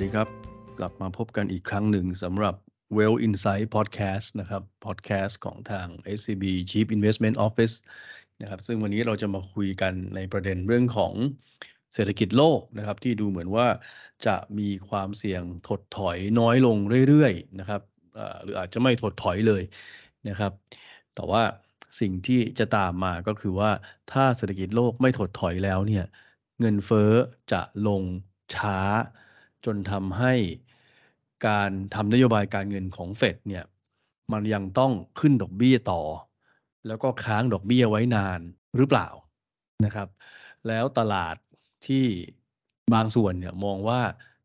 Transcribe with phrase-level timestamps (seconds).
[0.00, 0.30] สวัสดีครับ
[0.78, 2.54] กลับมาพบกันอีกครั้งหนึ่งสำหรับ
[2.96, 5.86] Well Insight Podcast นะครับ podcast ของทาง
[6.18, 7.74] SCB Chief Investment Office
[8.40, 11.12] นะครับซึ่งวันนี้เราจะมาคุยกันในประเด็นเรื่องของ
[11.94, 13.66] เศรษฐกิจโลกนะครับ ที่ดูเหมือนว่า
[14.26, 16.76] จะมีความเสี่ยงถดถอยน้อยลง
[17.08, 17.82] เรื่อยๆนะครับ
[18.42, 19.62] หรืออาจจะไม่ถดถอยเลย
[20.28, 20.52] นะครับ
[21.14, 21.42] แต่ว่า
[22.00, 23.70] สิ่งที่จะตามมาก็คือว่า
[24.12, 26.04] ถ้าเศรษฐกิจโลกไม่ถดถอยแล้วเนี่ย
[26.60, 27.12] เงินเฟ้อ
[27.52, 28.02] จะลง
[28.56, 28.78] ช้า
[29.64, 30.34] จนทำให้
[31.48, 33.64] การทำนโยบายการเงินของเฟดเนี่ย
[34.32, 36.02] มันยังต้องขึ้นดอกเบี้ยต่อ
[36.86, 38.40] แล้วก็ค้างดอกเบี้ยไว้นาน
[38.76, 39.08] หรือเปล่า
[39.84, 40.08] นะครับ
[40.68, 41.36] แล้วตลาด
[41.86, 42.06] ที่
[42.94, 44.00] บางส่วนเนี่ยมองว่า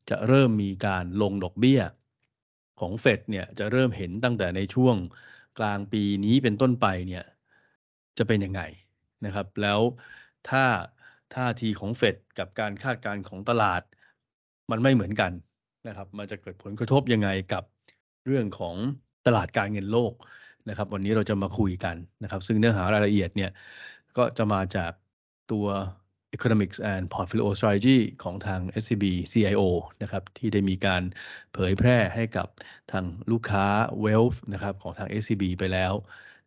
[0.09, 1.81] จะเริ่มมีการลงดอกเบี้ย
[2.79, 4.95] ของเฟดเนี่ยจะเริ่มเห็นตั้งแต่ในช่วง
[5.59, 7.25] กลางปีนี้เป็นต้นไปเนี่ย
[8.17, 8.61] จะเป็นยังไง
[9.25, 9.79] นะครับ แล้ว
[10.50, 10.66] ถ้า
[11.35, 13.81] ท่าทีของเฟดกับการคาดการณ์ของตลาด
[14.71, 15.31] มันไม่เหมือนกัน
[15.88, 17.63] นะครับ มันจะเกิดผลกระทบยังไงกับ
[18.25, 18.75] เรื่องของ
[19.25, 20.13] ตลาดการเงินโลก
[20.69, 23.52] นะครับ วันนี้เราจะมาคุยกันนะครับ ซึ่งเนื้อหารายละเอียดเนี่ย
[24.17, 24.91] ก็จะมาจาก
[25.52, 25.67] ตัว
[26.35, 29.61] Economics and Portfolio Strategy ของทาง SCB CIO
[30.02, 31.02] นะครับ ที่ได้มีการ
[31.53, 32.47] เผยแพร่ให้กับ
[32.91, 33.66] ทางลูกค้า
[34.03, 35.94] Wealth นะครับของทาง SCB ไปแล้ว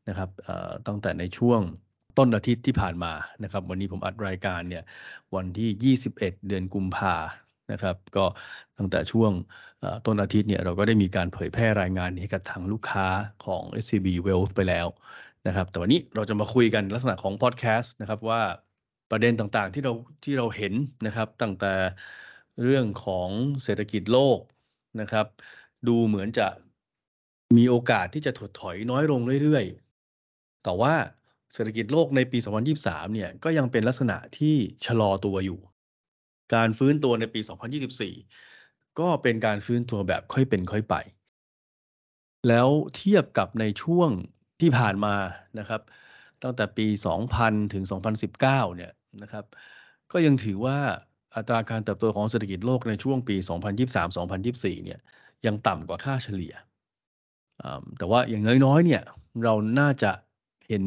[0.08, 0.30] นะครับ
[0.86, 1.60] ตั้งแต่ในช่วง
[2.18, 3.12] ต้นอาทิตย์ที่ผ่านมา
[3.44, 4.84] นะครับ วันนี้ผมอัดรายการเนี่ย
[5.34, 6.16] วันที่ 21
[6.48, 7.14] เดือนกุมภา
[7.72, 8.24] นะครับ ก็
[8.78, 9.32] ตั้งแต่ช่วง
[10.06, 13.06] ต้นอาทิตย์เนี่ยเราก็ได้มีการเผยแพร่รายงานนี้กับทางลูกค้า
[13.44, 14.86] ของ SCB Wealth ไปแล้ว
[15.46, 18.42] นะครับ แต่วันนี้เราจะมาคุยกันลักษณะของพอดแคสต์นะครับว่า
[19.10, 19.92] ประเด็นต่างๆที่เรา
[20.24, 20.74] ที่เราเห็น
[21.06, 21.72] นะครับตั้งแต่
[22.62, 23.28] เรื่องของ
[23.62, 24.38] เศรษฐกิจโลก
[25.00, 25.26] นะครับ
[25.88, 26.46] ดูเหมือนจะ
[27.56, 30.94] มีโอกาสที่จะถดถอยน้อยลงเรื่อยๆ แต่ว่า
[31.54, 32.38] เศรษฐกิจโลกในปี
[32.76, 34.54] 2023 เนี่ยก็ยังเป็นลักษณะที่
[34.86, 35.60] ชะลอตัวอยู่
[36.54, 37.40] การฟื้นตัวในปี
[38.20, 40.94] 2024 ก็เป็นการฟื้นตัวแบบค่อยเป็นค่อยไป
[42.48, 44.10] แล้วเทียบกับในช่วง
[44.60, 45.14] ที่ผ่านมา
[45.58, 45.82] นะครับ
[46.42, 46.86] ตั้งแต่ปี
[47.30, 47.84] 2000 ถึง
[48.30, 48.92] 2019 เนี่ย
[49.22, 49.44] นะครับ
[50.12, 50.78] ก็ยังถือว่า
[51.34, 53.36] อัตราการเติบโตของเศรษฐกิจโลกในช่วงปี
[54.10, 55.00] 2023-2024 เนี่ย
[55.46, 56.54] ยังต่ำกว่าค่าเฉลี่ย
[57.98, 59.02] แต่ว่าอย่างน้อยๆ เนี่ย
[59.44, 60.10] เราน่าจะ
[60.68, 60.84] เห็น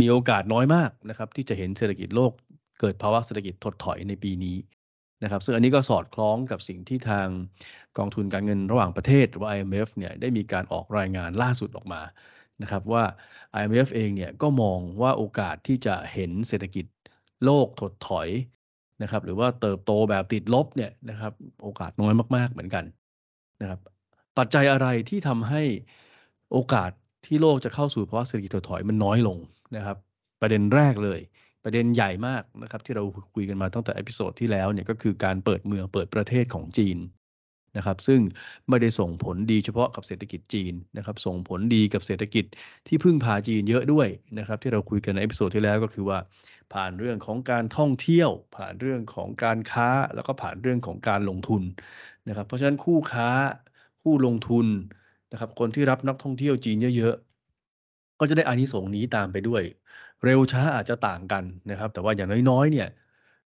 [0.00, 2.32] มีโอกาสน้อยมากนะครับ ที่จะเห็นเศรษฐกิจโลก
[2.80, 4.56] เกิดภาวะเศรษฐกิจถดถอยในปีนี้
[5.22, 7.26] นะครับ ซึ่งอันนี้ก็สอดคล้องกับสิ่งที่ทาง
[7.98, 12.00] กองทุนการเงินระหว่างประเทศหรือว่า IMF เนี่ยได้มีการออกรายงานล่าสุดออกมา
[12.62, 13.04] นะครับว่า
[13.58, 16.86] IMF เองเนี่ยก็มองว่าโอกาสที่จะเห็นเศรษฐกิจ
[17.44, 18.28] โลกถดถอย
[19.02, 21.32] นะครับ หรือว่าเติบโตแบบติดลบเนี่ยนะครับ
[21.62, 22.84] โอกาสน้อยมาก ๆ เหมือนกัน
[23.60, 23.80] นะครับ
[24.38, 25.62] ปัจจัยอะไรที่ทำให้
[26.52, 26.90] โอกาส
[27.26, 29.38] ที่โลกจะเข้าสู่ภาวะเศรษฐกิจถดถอยมันน้อยลง
[29.76, 29.96] นะครับ
[30.40, 31.20] ประเด็นแรกเลย
[31.64, 33.02] ประเด็นใหญ่มากนะครับ ที่เรา
[33.34, 36.98] คุยกันมาตั้งแต่ episode ที่แล้วเนี่ยก็คือการเปิดเมืองเปิดประเทศของจีน
[37.76, 38.20] นะครับ ซึ่ง
[38.68, 42.44] ไม่ได้ส่งผลดีเฉพาะกับเศรษฐกิจจีนนะครับ ส่งผลดีกับเศรษฐกิจ
[42.88, 44.08] ที่พึ่งพาจีนเยอะด้วย
[44.38, 46.18] นะครับ ที่เราคุยกันใน episode ที่แล้วก็คือว่า
[46.72, 51.62] ผ่านเรื่องของการท่องเที่ยว ผ่านเรื่องของการค้าแล้วก็ผ่านเรื่องของการลงทุน
[52.28, 53.28] นะครับ เพราะฉะนั้นคู่ค้า
[54.02, 54.66] คู่ลงทุน
[55.32, 57.14] นะครับ คนที่รับนักท่องเที่ยวจีนเยอะ
[57.70, 59.62] ๆ ก็จะได้อานิสงส์นี้ตามไปด้วย
[60.24, 62.88] เร็วช้าอาจจะต่างกันนะครับ แต่ว่าอย่างน้อยๆเนี่ย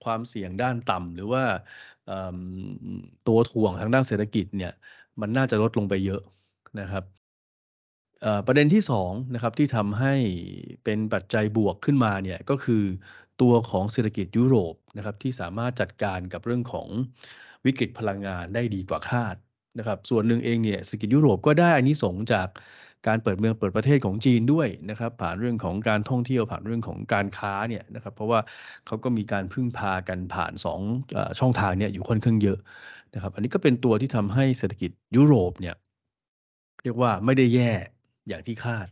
[0.04, 1.44] ความเสี่ยงด้านต่ำหรือว่า
[3.28, 4.72] ตัวถ่วงทางด้านเศรษฐกิจเนี่ย
[5.20, 6.22] มันน่าจะลดลงไปเยอะ
[6.80, 7.04] นะครับ
[8.46, 10.14] ประเด็นที่2นะครับที่ทำให้
[10.84, 12.82] เป็นปัจจัยบวกขึ้นมาเนี่ยก็คือ
[13.40, 16.88] ตัวของเศรษฐกิจยุโรปนะครับที่สามารถจัดการกับเรื่องของ
[17.64, 19.36] วิกฤตพลังงานได้ดีกว่าคาด
[19.78, 22.48] นะครับส่วนหนึ่งเองเนี่ยเศรษฐกิจยุโรปก็ได้อันนี้สงจาก
[23.06, 28.41] การเปิดเมืองเปิดประเทศของจีนด้วยนะครับ ผ่านเรื่องของการท่องเที่ยวผ่านเรื่องของการค้าเนี่ยนะครับ เพราะว่า
[28.86, 30.75] เขาก็มีการพึ่งพากันผ่าน2อ
[31.38, 32.58] ช่องทางเนี่ยอยู่ค่อนข้างเยอะ
[33.14, 35.76] นะครับ อันนี้ก็เป็นตัวที่ทำให้เศรษฐกิจยุโรปเนี่ย
[36.82, 37.72] เรียกว่าไม่ได้แย่
[38.28, 38.88] อย่างที่คาด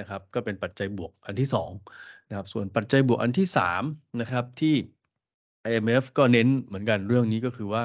[0.00, 1.48] นะครับ ก็เป็นปัจจัยบวกอันที่
[1.88, 3.48] 2นะครับ ส่วนปัจจัยบวกอันที่
[3.82, 4.74] 3นะครับที่
[5.68, 7.82] IMF ก็เน้นเหมือนกันเรื่องนี้ก็คือว่า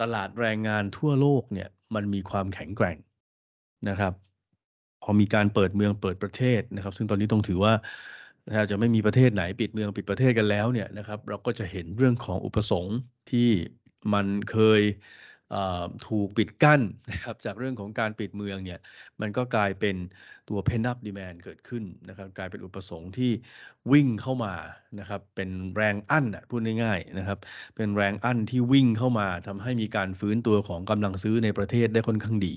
[0.00, 2.98] ตลาดแรงงานทั่วโลกเนี่ยมันมีความแข็งแกร่ง
[3.88, 4.12] นะครับ
[5.06, 7.72] พอมีการเปิดเมืองเปิดประเทศนะครับ ซึ่งตอนนี้ต้องถือว่า
[8.54, 12.96] ถ้าจะไม่มีประเทศไหนปิดเมืองปิดประเทศกันแล้วเนี่ยนะครับ เราก็จะเห็นเรื่องของอุปสงค์
[13.30, 13.50] ที่
[14.12, 14.82] มันเคย
[16.08, 16.80] ถูกปิดกั้น
[17.10, 18.80] นะครับจากเรื่องของการปิดเมืองเนี่ย
[19.20, 19.96] มันก็กลายเป็น
[20.48, 23.32] ตัว pent up demand เกิดขึ้นนะครับกลายเป็นอุปสงค์ที่
[23.92, 24.54] วิ่งเข้ามา
[25.00, 27.38] นะครับเป็นแรงอั้นพูดง่ายๆนะครับ
[27.76, 32.54] เป็นแรงอั้นที่วิ่งเข้ามาทำให้มีการฟื้นตัวของกำลังซื้อในประเทศได้ค่อนข้างดี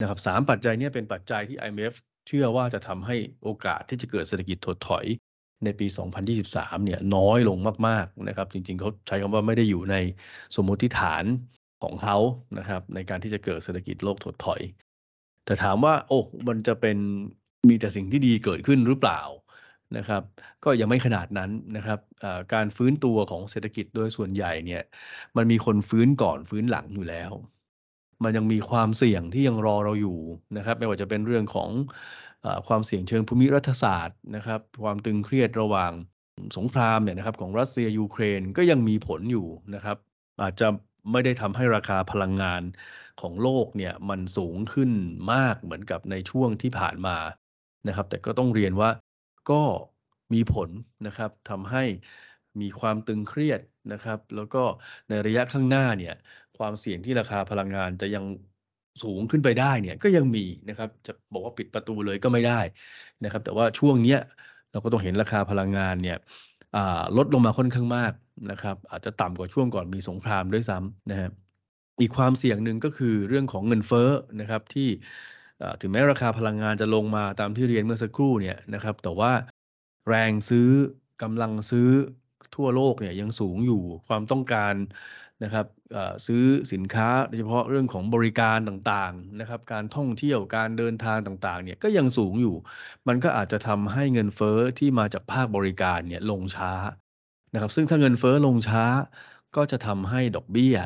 [0.00, 1.94] นะครับสามปัจจัยนี้เป็นปัจจัยที่ IMF
[2.26, 5.06] เชื่อว่าจะทำให้โอกาสที่จะเกิดเศรษฐกิจถดถอย
[5.64, 5.86] ในปี
[6.36, 9.96] 2023 เนี่ยน้อยลงมากๆนะครับ จริงๆเขาใช้คำว่าไม่ได้อยู่ใน
[10.56, 11.24] สมมติฐาน
[11.82, 12.16] ของเขา
[12.58, 14.60] นะครับในการที่จะเกิดเศรษฐกิจโลกถดถอย
[15.44, 16.18] แต่ถามว่าโอ้
[16.48, 16.98] มันจะเป็น
[17.68, 19.20] มีแต่สิ่งที่ดีเกิดขึ้นหรือเปล่า
[19.96, 20.22] นะครับ
[20.64, 21.98] ก็ยังไม่ขนาดนั้นนะครับ
[22.54, 24.82] การฟื้นตัวของเศรษฐกิจโดยส่วนใหญ่เนี่ย
[25.36, 27.30] มันมีคนฟื้นก่อนฟื้นหลังอยู่แล้ว
[28.24, 30.18] มันยังมีความเสี่ยงที่ยังรอเราอยู่
[30.56, 31.70] นะครับ ไม่ว่าจะเป็นเรื่องของ
[32.44, 35.92] อความเสี่ยงเชิงภูมิรัฐศาสตร์นะครับ ความตึงเครียดระหว่าง
[36.56, 39.96] สงครามเนี่ยนะครับของรัสเซียยูเครนก็ยังมีผลอยู่นะครับ
[40.42, 40.68] อาจจะ
[41.12, 42.62] ไม่ได้ทำให้ราคาพลังงาน
[43.20, 44.90] ของโลกเนี่ยมันสูงขึ้น
[45.32, 47.16] มากเหมือนกับในช่วงที่ผ่านมา
[47.88, 48.90] นะครับ แต่ก็ต้องเรียนว่า
[49.50, 49.62] ก็
[50.34, 50.68] มีผล
[51.06, 51.84] นะครับทำให้
[52.60, 53.60] มีความตึงเครียด
[53.92, 54.62] นะครับ แล้วก็
[55.08, 56.14] ในระยะข้างหน้าเนี่ย
[56.62, 58.24] ความเสี่ยงที่ราคาพลังงานจะยัง
[59.02, 62.60] สูงขึ้นไปได้เนี่ยก็ยังมีนะครับ จะบอกว่าปิดประตูเลยก็ไม่ได้
[63.24, 64.20] นะครับ แต่ว่าช่วงเนี้ย
[64.72, 66.18] เราก็ต้องเห็นราคาพลังงานเนี่ย
[67.16, 68.12] ลดลงมาค่อนข้างมาก
[68.50, 71.32] นะครับ อาจจะต่ำกว่าช่วงก่อนมีสงครามด้วยซ้ำนะครับ
[72.00, 74.10] อีกความเสี่ยงหนึ่งก็คือเรื่องของเงินเฟ้อ
[74.40, 74.88] นะครับที่
[75.80, 79.32] ถึงแม้ราคาพลังงานจะลงมาตามที่เรียนเมื่อสักครู่เนี่ยนะครับ แต่ว่า
[80.08, 80.68] แรงซื้อ
[81.22, 81.88] กำลังซื้อ
[82.56, 84.74] ทั่วโลกเนี่ยยังสูงอยู่ความต้องการ
[85.44, 85.66] นะครับ
[86.26, 92.56] ซื้อสินค้าโดยเฉพาะเรื่องของบริการต่างๆนะครับการท่องเที่ยวการเดินทางต่างๆเนี่ยก็ยังสูงอยู่
[93.08, 96.72] มันก็อาจจะทำให้เงินเฟ้อที่มาจากภาคบริการเนี่ยลงช้า
[97.54, 98.84] นะครับซึ่งถ้าเงินเฟ้อลงช้า
[99.56, 100.76] ก็จะทำให้ดอกเบี้ย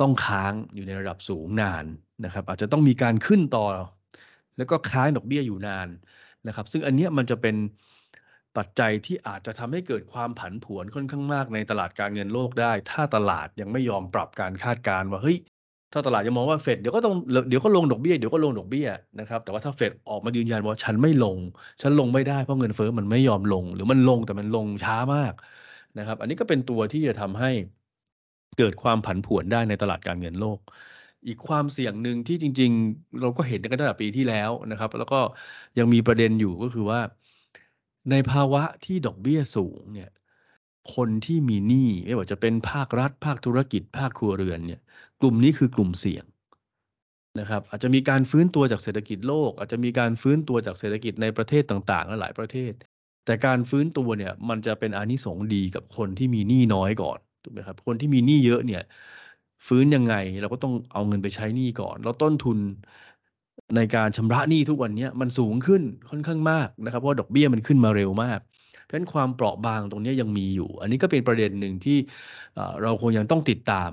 [0.00, 1.84] ต้องค้างอยู่ในระดับสูงนาน
[2.24, 3.66] นะครับอาจจะต้องมีการขึ้นต่อ
[4.56, 5.88] แล้วก็ค้างดอกเบี้ยอยู่นาน
[6.46, 7.56] นะครับซึ่งอันนี้มันจะเป็น
[8.56, 15.38] ปัจจัยที่อาจจะทำให้เกิดความผันผวนค่อนข้างมากในตลาดการเงินโลกได้ ถ้าตลาดยังไม่ยอมปรับการคาดการณ์ว่าเฮ้ย
[15.92, 17.14] ถ้าตลาดยังมองว่าเฟดเดี๋ยวก็ต้อง
[17.48, 18.88] เดี๋ยวก็ลงดอกเบี้ยเดี๋ยวก็ลงดอกเบี้ย
[19.20, 21.38] นะครับแต่ว่าถ้าเฟดออกมายืนยันว่าฉันไม่ลง
[21.82, 25.34] ฉันลงไม่ได้เพราะเงินเฟ้อมันไม่ยอมลง หรือมันลงแต่มันลงช้ามาก
[25.98, 27.50] นะครับอันนี้ก็เป็นตัวที่จะทำให้
[28.56, 30.58] เกิดความผันผวนได้ในตลาดการเงินโลก
[31.26, 35.16] อีกความเสี่ยงหนึ่งที่จริง ๆ เราก็เห็นกันตั้งแต่ปีที่แล้วนะครับ แล้วก็
[35.78, 37.00] ยังมีประเด็นอยู่ก็คือว่า
[38.10, 40.10] ในภาวะที่ดอกเบี้ยสูงเนี่ย
[40.94, 44.80] คนที่มีหนี้ไม่ว่าจะเป็นภาครัฐ ภาคธุรกิจ ภาคครัวเรือนเนี่ย
[45.20, 46.24] กลุ่มนี้คือกลุ่มเสี่ยง
[47.40, 52.72] นะครับอาจจะมีการฟื้นตัวจากเศรษฐกิจโลก อาจจะมีการฟื้นตัวจากเศรษฐกิจในประเทศต่างๆและหลายประเทศ
[53.24, 58.82] แต่การฟื้นตัวเนี่ยมันจะเป็นอานิสงส์ดีกับคนที่มีหนี้น้อยก่อนถูกไหมครับคนที่มีหนี้เยอะเนี่ย
[59.66, 62.58] ฟื้นยังไงเราก็ต้องเอาเงินไปใช้หนี้ก่อน แล้วต้นทุน
[63.74, 68.40] ในการชำระหนี้ทุกวันนี้มันสูงขึ้นค่อนข้างมากนะครับเพราะดอกเบี้ยมันขึ้นมาเร็วมาก
[68.84, 71.98] เพราะฉะนั้นความเปราะบางตรงนี้ยังมีอยู่ อันนี้ก็เป็นประเด็นหนึ่งที่
[72.82, 73.90] เราคงยังต้องติดตาม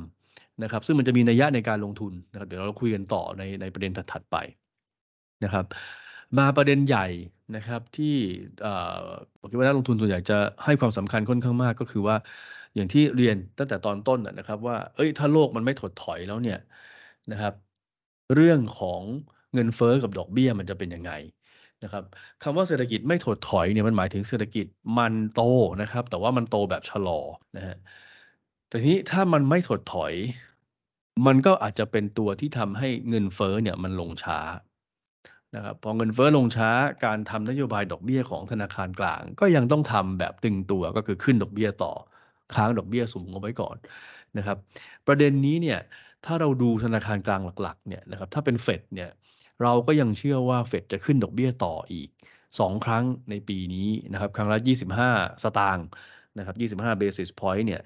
[0.63, 4.37] นะครับ ซึ่งมันจะมีนัยยะในการลงทุนนะครับเดี๋ยวเราคุยกันต่อในในประเด็นถัดๆไป
[5.43, 5.65] นะครับ
[6.37, 7.05] มาประเด็นใหญ่
[7.55, 8.15] นะครับที่
[9.39, 12.15] ผมคิดว่านักลงทุนส่วนใหญ่จะให้ความสำคัญค่อนข้างมากก็คือว่า
[12.75, 16.57] อย่างที่เรียนตั้งแต่ตอนต้นนะครับ ว่าเอ้ยถ้าโลกมันไม่ถดถอยแล้วเนี่ย
[17.31, 17.53] นะครับ
[18.33, 19.03] เรื่องของ
[19.53, 21.11] เงินเฟอ้อกับดอกเบี้ยมันจะเป็นยังไง
[21.83, 22.03] นะครับ
[22.43, 24.65] คำว่าเศรษฐกิจไม่ถดถอยเนี่ยมันหมายถึงเศรษฐกิจ
[24.97, 25.41] มันโต
[25.81, 27.19] นะครับ แต่ว่ามันโตแบบชะลอ
[27.57, 27.77] นะฮะ
[28.67, 30.13] แต่ทีนี้ถ้ามันไม่ถดถอย
[31.25, 34.39] มันก็อาจจะเป็นตัวที่ทำให้เงินเฟอ้อเนี่ยมันลงช้า
[35.55, 36.69] นะครับพอเงินเฟอ้อลงช้า
[37.05, 41.93] การทำนโยบายดอกเบี้ยของธนาคารกลาง ก็ยังต้องทำแบบตึงตัวก็คือขึ้นดอกเบี้ยต่อ
[42.55, 43.75] ค้างดอกเบี้ยสูงเอาไว้ก่อน
[44.37, 44.57] นะครับ
[45.07, 45.79] ประเด็นนี้เนี่ย
[46.25, 49.09] ถ้าเราดูธนาคารกลางหลักๆเนี่ยนะครับถ้าเป็นเฟดเนี่ย
[49.61, 52.09] เราก็ยังเชื่อว่าเฟดจะขึ้นดอกเบี้ยต่ออีก
[52.47, 54.57] 2 ครั้งในปีนี้นะครับครั้งละ
[55.01, 55.87] 25 สตางค์
[56.37, 57.81] นะครับ 25 basis point เนี่ย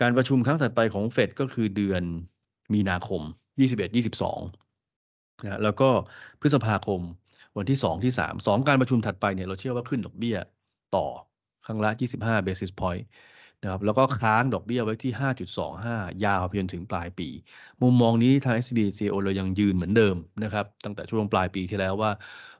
[0.00, 2.02] การประชุมครั้งถัดไปของเฟดก็คือเดือน
[2.74, 3.22] มีนาคม
[3.60, 3.96] 21
[4.76, 5.88] 22นะแล้วก็
[6.40, 7.00] พฤษภาคม
[7.58, 10.36] วันที่ 2 ที่ 3 2 การประชุมถัดไปเนี่ยเราเชื่อว่าขึ้นดอกเบี้ย
[10.96, 11.06] ต่อ
[11.66, 13.04] ครั้งละ 25 basis point
[13.62, 15.12] นะครับแล้วก็ค้างดอกเบี้ยไว้ที่
[15.68, 17.28] 5.25 ยาวไปจนถึงปลายปี
[17.82, 22.10] มุมมองนี้ทาง SCB CEO เรายังยืนเหมือนเดิมนะครับตั้งแต่ช่วงปลายปีที่แล้วว่า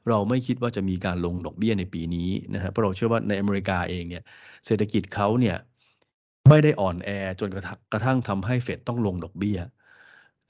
[0.09, 4.23] เราไม่คิดว่าจะมีการลงดอกเบี้ยในปีนี้นะครับเพราะเราเชื่อว่าในอเมริกาเองเนี่ย
[4.65, 5.57] เศรษฐกิจเขาเนี่ย
[6.49, 9.59] ไม่ได้อ่อนแอจนกระกระทั่งทำให้เฟดต้องลงดอกเบี้ย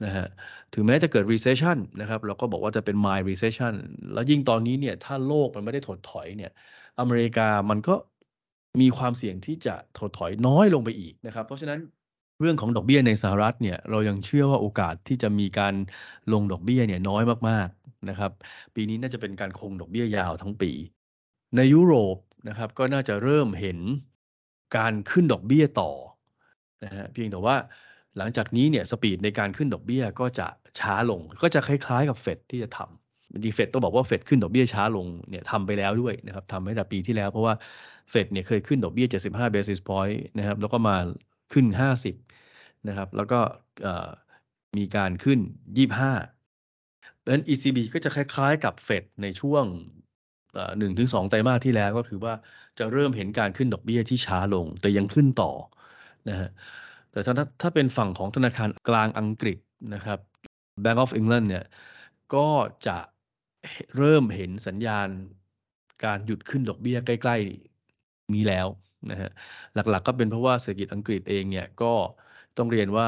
[0.03, 0.25] นะฮะ
[0.73, 3.73] ถึงแม้จะเกิด recession นะครับเราก็บอกว่าจะเป็น mild recession
[4.13, 6.51] แล้วยิ่งตอนนี้เนี่ยถ้าโลกมันไม่ได้ถดถอยเนี่ย
[6.99, 7.95] อเมริกามันก็
[8.81, 11.79] มีความเสี่ยงที่จะถดถอยน้อยลงไปอีกนะครับ เพราะฉะนั้น
[12.39, 15.73] เรื่องของดอกเบี้ยในสหรัฐเนี่ยเรายังเชื่อว่าโอกาสที่จะมีการ
[16.33, 18.31] ลงดอกเบี้ยเนี่ยน้อยมากๆนะครับ
[18.75, 20.71] ปีนี้น่าจะเป็นการคงดอกเบี้ยยาวทั้งปี
[21.55, 22.17] ในยุโรป
[22.49, 23.79] นะครับก็น่าจะเริ่มเห็น
[24.77, 25.91] การขึ้นดอกเบี้ยต่อ
[26.83, 27.55] นะฮะเพียงแต่ว่า
[28.17, 30.47] หลังจากนี้เนี่ยสปีดในการขึ้นดอกเบี้ยก็จะ
[30.79, 33.02] ช้าลง ก็จะคล้ายๆกับเฟดที่จะทำ
[33.33, 37.53] จริงเฟดต้องบอกว่าเฟดขึ้นดอกเบี้ยช้าลงเนี่ยทำไปแล้วด้วยนะครับทำให้แต่ปีที่แล้ว เพราะว่า
[38.09, 40.95] เฟดเนี่ยเคยขึ้นดอกเบี้ย 75 basis point นะครับแล้วก็มา
[41.53, 41.65] ขึ้น
[42.27, 43.39] 50 นะครับ แล้วก็
[44.77, 45.39] มีการขึ้น
[46.47, 49.65] 25เพราะฉะนั้น ECB ก็จะคล้ายๆ กับเฟดในช่วง
[50.79, 52.33] หนึ่งถึงสองไตรมาสที่แล้วก็คือว่า
[52.79, 55.51] จะเริ่มเห็นการขึ้นดอกเบี้ยที่ช้าลง แต่ยังขึ้นต่อ
[56.29, 56.49] นะฮะ
[57.11, 59.57] แต่ถ้าถ้าเป็นฝั่งของธนาคารกลางอังกฤษ
[59.93, 60.19] นะครับ
[60.83, 61.65] Bank of England เนี่ย
[62.35, 62.47] ก็
[62.87, 62.97] จะ
[63.97, 65.07] เริ่มเห็นสัญญาณ
[66.05, 67.37] การหยุดขึ้นดอกเบี้ยใกล้
[67.85, 68.67] ๆ นี้แล้ว
[69.11, 69.29] นะฮะ
[69.73, 71.93] หลักๆ ก็เป็นเพราะว่าเศรษฐกิจอังกฤษเองเนี่ยก็
[72.57, 73.07] ต้องเรียนว่า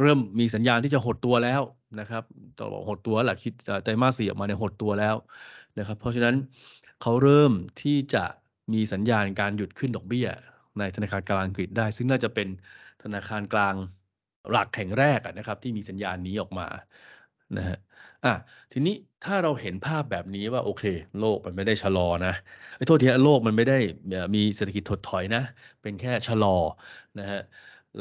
[0.00, 1.62] เริ่มมีสัญญาณที่จะหดตัวแล้ว
[2.00, 2.22] นะครับ
[2.58, 3.52] ต้อบอกหดตัวหละคิด
[3.84, 5.14] ไตรมาสสี่ออกมาเนี่ยหดตัวแล้ว
[5.78, 6.36] นะครับ เพราะฉะนั้น
[7.02, 8.24] เขาเริ่มที่จะ
[8.72, 10.26] มีสัญญาณการหยุดขึ้นดอกเบี้ย
[10.78, 12.48] ในธนาคารกลางอังกฤษได้ ซึ่งน่าจะเป็น
[13.02, 13.74] ธนาคารกลาง
[14.50, 16.66] หลักแห่งแรกนะครับ ที่มีสัญญาณนี้ออกมา
[17.56, 17.78] นะฮะ
[18.24, 18.34] อะ
[18.72, 20.84] ทีนี้ถ้าเราเห็นภาพแบบนี้ว่าโอเค
[21.18, 22.32] โลกมันไม่ได้ชะลอนะ
[22.76, 23.78] ไอ้โทษทีโลกมันไม่ได้
[24.34, 25.42] มีเศรษฐกิจถดถอยนะ
[25.82, 26.56] เป็นแค่ชะลอ
[27.18, 27.40] นะฮะ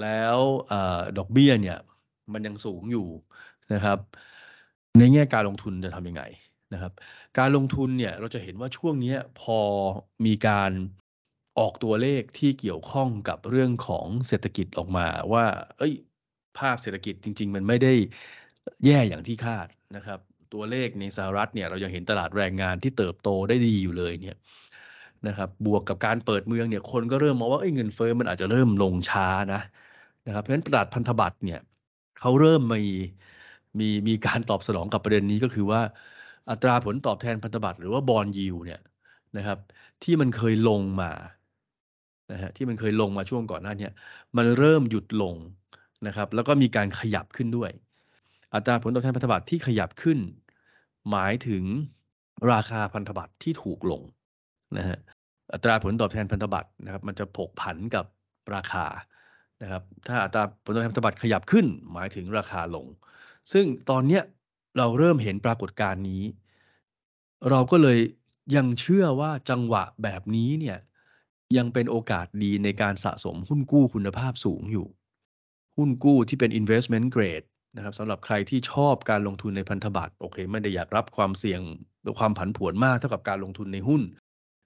[0.02, 0.38] แล้ว
[0.72, 0.74] อ
[1.18, 1.78] ดอกเบี้ยเนี่ย
[2.34, 3.08] มันยังสูงอยู่
[3.74, 4.00] นะครับ
[4.98, 6.24] ในแง่การลงทุนจะทำยังไง
[6.74, 6.92] นะครับ
[7.38, 9.60] การลงทุนเนี่ยเราจะเห็นว่าช่วงนี้พอ
[10.26, 10.72] มีการ
[11.60, 15.46] ออกตัวเลขที่เกี่ยวข้องกับเรื่องของเศรษฐกิจออกมาว่า
[15.78, 15.94] เอ้ย
[16.58, 17.94] ภาพเศรษฐกิจจริง ๆ มันไม่ได้
[18.86, 20.20] แย่อย่างที่คาด นะครับ
[20.54, 24.38] ตัวเลขในสหรัฐเนี่ยเรายังเห็นตลาดแรงงานที่เติบโตได้ดีอยู่เลยเนี่ย
[25.28, 29.62] นะครับบวกกับการเปิดเมืองเนี่ยคนก็เริ่มมองว่าเงินเฟ้อมันอาจจะเริ่มลงช้านะ
[30.28, 31.60] นะครับเพราะฉะนั้นตลาดพันธบัตรเนี่ย
[32.22, 32.94] เขาเริ่มมี
[33.80, 35.82] มีมีการตอบสนองกับประเด็นนี้ก็คือว่า
[36.50, 38.82] อัตราผลตอบแทนพันธบัตรหรือว่าบอลยิวเนี่ย
[39.38, 39.58] นะครับ
[40.04, 41.12] ที่มันเคยลงมา
[42.32, 43.90] นะฮะที่มันเคยลงมาช่วงก่อนหน้านี้
[44.38, 45.36] มันเริ่มหยุดลง
[46.08, 47.72] นะครับ แล้วก็มีการขยับขึ้นด้วย
[48.54, 50.20] อัตราผลตอบแทนพันธบัตรที่ขยับขึ้น
[51.10, 51.64] หมายถึง
[52.52, 54.02] ราคาพันธบัตรที่ถูกลง
[54.78, 55.00] นะฮะ
[55.54, 58.06] อัตราผลตอบแทนพันธบัตรนะครับ มันจะผกผันกับ
[58.56, 58.86] ราคา
[59.62, 62.86] นะครับ ถ้าอัตราผลตอบแทนพันธบัตรขยับขึ้น หมายถึงราคาลง
[63.52, 64.24] ซึ่งตอนเนี้ย
[64.78, 66.24] เราเริ่มเห็นปรากฏการณ์นี้
[67.50, 68.00] เราก็เลย
[68.56, 70.78] ยังเชื่อว่าจังหวะแบบนี้เนี่ย
[71.58, 74.88] ยังเป็นโอกาสดีในการสะสมหุ้นกู้คุณภาพสูงอยู่
[75.78, 77.46] หุ้นกู้ที่เป็น investment grade
[77.76, 81.62] นะครับสำหรับใครที่ชอบการลงทุนในพันธบัตรโอเค ไม่ได้อยากรับความเสี่ยง
[82.02, 84.02] หรือความผันผวนมากเท่ากับการลงทุนในหุ้น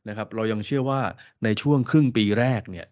[0.09, 1.01] นะครับเรายังเชื่อว่า
[1.43, 2.87] ในช่วงครึ่งปีแรกเนี่ย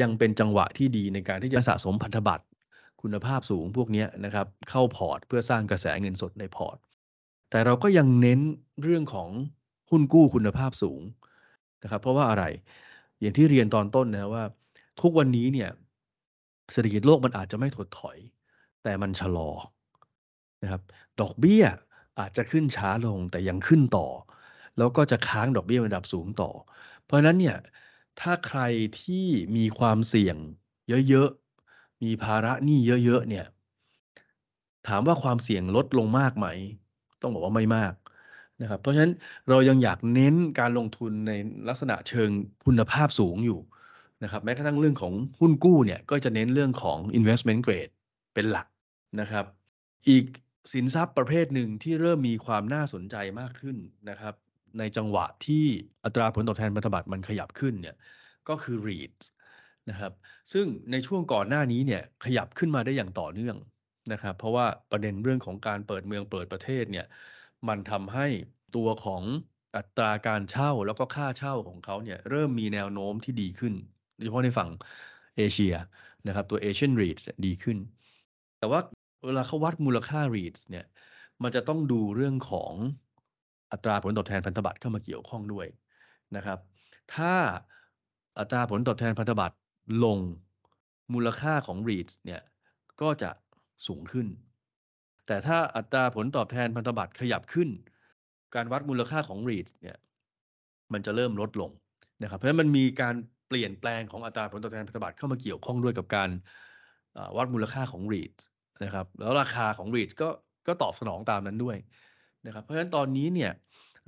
[0.00, 2.44] ยังเป็นจังหวะที่ดีในการที่จะสะสมพันธบัตร
[3.02, 6.76] คุณภาพสูงพวกนี้นะครับเข้าพอร์ตเพื่อสร้างกระแสเงินสดในพอร์ต
[7.50, 8.40] แต่เราก็ยังเน้น
[8.82, 9.28] เรื่องของ
[9.90, 11.00] หุ้นกู้คุณภาพสูง
[11.82, 12.44] นะครับเพราะว่าอะไร
[13.20, 14.44] อย่างที่เรียนตอนต้นนะว่า
[15.00, 15.70] ทุกวันนี้เนี่ย
[16.72, 18.16] เศรษฐกิจโลกมันอาจจะไม่ถดถอย
[18.82, 19.50] แต่มันชะลอ
[20.62, 20.82] นะครับ
[21.20, 21.64] ดอกเบี้ย
[22.18, 24.06] อาจจะขึ้นช้าลงแต่ยังขึ้นต่อ
[24.78, 26.50] แล้วก็จะค้างดอกเบี้ยระดับสูงต่อ
[27.04, 27.56] เพราะนั้นเนี่ย
[28.20, 28.60] ถ้าใคร
[29.02, 30.36] ที่มีความเสี่ยง
[31.08, 33.46] เยอะๆ มีภาระหนี้เยอะๆเนี่ย
[34.88, 36.46] ถามว่าความเสี่ยงลดลงมากไหม
[37.22, 37.92] ต้องบอกว่าไม่มาก
[38.62, 39.12] นะครับ เพราะฉะนั้น
[39.48, 41.32] เรายังอยากเน้นการลงทุนใน
[41.68, 42.30] ลักษณะเชิง
[42.64, 43.60] คุณภาพสูงอยู่
[44.22, 47.92] นะครับ แม้กระทั่งเรื่องของหุ้นกู้เนี่ย ก็จะเน้นเรื่องของ investment grade
[48.38, 48.68] เป็นหลัก
[49.20, 49.44] นะครับ
[50.08, 50.24] อีก
[50.72, 53.76] สินทรัพย์ประเภทหนึ่งที่เริ่มมีความน่าสนใจมากขึ้น
[54.10, 54.34] นะครับ
[54.78, 55.64] ในจังหวะที่
[56.04, 57.96] อัตราผลตอบแทนพันธบัตรมันขยับขึ้นเนี่ย
[58.48, 59.26] ก็คือ REITs
[59.90, 60.12] นะครับ
[60.52, 63.56] ซึ่งในช่วงก่อนหน้านี้เนี่ยขยับขึ้นมาได้อย่างต่อเนื่อง
[64.12, 67.06] นะครับ เพราะว่าประเด็นเรื่องของการเปิดเมืองเปิดประเทศเนี่ย
[67.68, 68.26] มันทำให้
[68.76, 69.22] ตัวของ
[69.76, 73.74] อัตราการเช่าแล้วก็ค่าเช่าของเขาเนี่ยเริ่มมีแนวโน้มที่ดีขึ้น
[74.14, 74.70] โดยเฉพาะในฝั่ง
[75.36, 75.74] เอเชีย
[76.26, 77.78] นะครับตัว Asian REITs ดีขึ้น
[78.58, 78.80] แต่ว่า
[79.26, 80.84] เวลาเขาวัดมูลค่า REITs เนี่ย
[81.42, 82.72] มันจะต้องดูเรื่องของ
[83.72, 85.66] อัตราผลตอบแทนพันธบัตรเข้ามาเกี่ยวข้องด้วย
[86.36, 86.58] นะครับ
[87.14, 87.34] ถ้า
[88.38, 89.56] อัตราผลตอบแทนพันธบัตร
[90.04, 90.18] ลง
[91.14, 92.42] มูลค่าของ REITs เนี่ย
[93.00, 93.30] ก็จะ
[93.86, 94.26] สูงขึ้น
[95.26, 97.68] แต่ถ้าอัตราผลตอบแทนพันธบัตรขยับขึ้น
[98.54, 99.96] การวัดมูลค่าของ REITs เนี่ย
[100.92, 101.70] มันจะเริ่มลดลง
[102.22, 103.14] นะครับ เพราะฉะนั้นมันมีการ
[103.48, 106.30] เปลี่ยนแปลงของอัตราผลตอบแทนพันธบัตรเข้ามาเกี่ยวข้องด้วยกับการ
[107.36, 108.36] วัดมูลค่าของ REIT
[108.84, 110.28] นะครับ แล้วราคาของ REIT ก็
[110.66, 111.76] ก็ตอบสนองตามนั้นด้วย
[112.46, 113.52] นะครับ เพราะฉะนั้นตอนนี้เนี่ย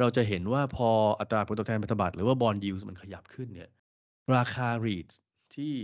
[0.00, 0.88] เราจะเห็นว่าพอ
[1.20, 3.70] อัตราผลตอบแทนพันธบัตรหรือว่าบอลยูสมันขยับขึ้นเนี่ย
[4.36, 5.10] ราคา REIT
[5.54, 5.74] ที่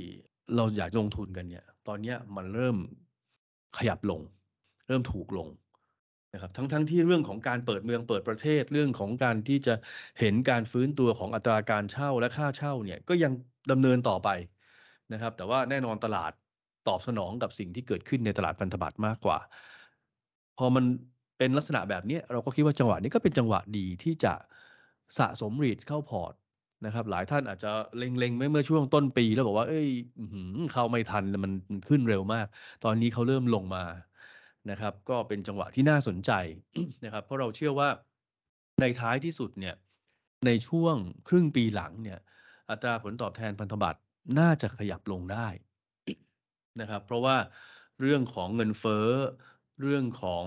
[0.57, 2.77] เราอยากลงทุนกันเนี่ย ตอนนี้มันเริ่ม
[3.79, 4.21] ขยับลง
[4.89, 5.49] เริ่มถูกลง
[6.35, 9.75] นะครับทั้งทั้งที่เรื่องของการเปิดเมืองเปิดประเทศเรื่องของการที่จะ
[10.21, 13.33] เห็นการฟื้นตัวของอัตราการเช่าและค่าเช่าเนี่ยก็ยัง
[13.71, 14.29] ดำเนินต่อไป
[15.13, 16.33] นะครับ แต่ว่าแน่นอนตลาด
[16.89, 19.39] ตอบสนองกับสิ่งที่เกิดขึ้นในตลาดพันธบัตรมากกว่า
[20.59, 20.85] พอมัน
[21.39, 24.33] เป็นลักษณะแบบนี้เราก็คิดว่าจังหวะนี้ก็เป็นจังหวะดีที่จะ
[25.19, 26.33] สะสมรีดเข้าพอร์ต
[26.87, 29.89] นะครับ หลายท่านอาจจะเล็งๆไว้เมื่อช่วงต้นปีแล้วบอกว่า เอ้ย
[30.73, 31.53] เข้าไม่ทันมัน
[31.89, 32.47] ขึ้นเร็วมาก
[32.85, 33.85] ตอนนี้เขาเริ่มลงมา
[34.71, 36.33] นะครับ ก็เป็นจังหวะที่น่าสนใจ
[37.05, 37.89] นะครับ เพราะเราเชื่อว่า
[38.81, 39.75] ในท้ายที่สุดเนี่ย
[40.47, 40.97] ในช่วง
[41.29, 42.19] ครึ่งปีหลังเนี่ย
[42.71, 44.01] อัตราผลตอบแทนพันธบัตร
[44.39, 45.49] น่าจะขยับลงได้
[46.81, 47.37] นะครับ เพราะว่า
[48.01, 49.09] เรื่องของเงินเฟ้อ
[49.81, 50.45] เรื่องของ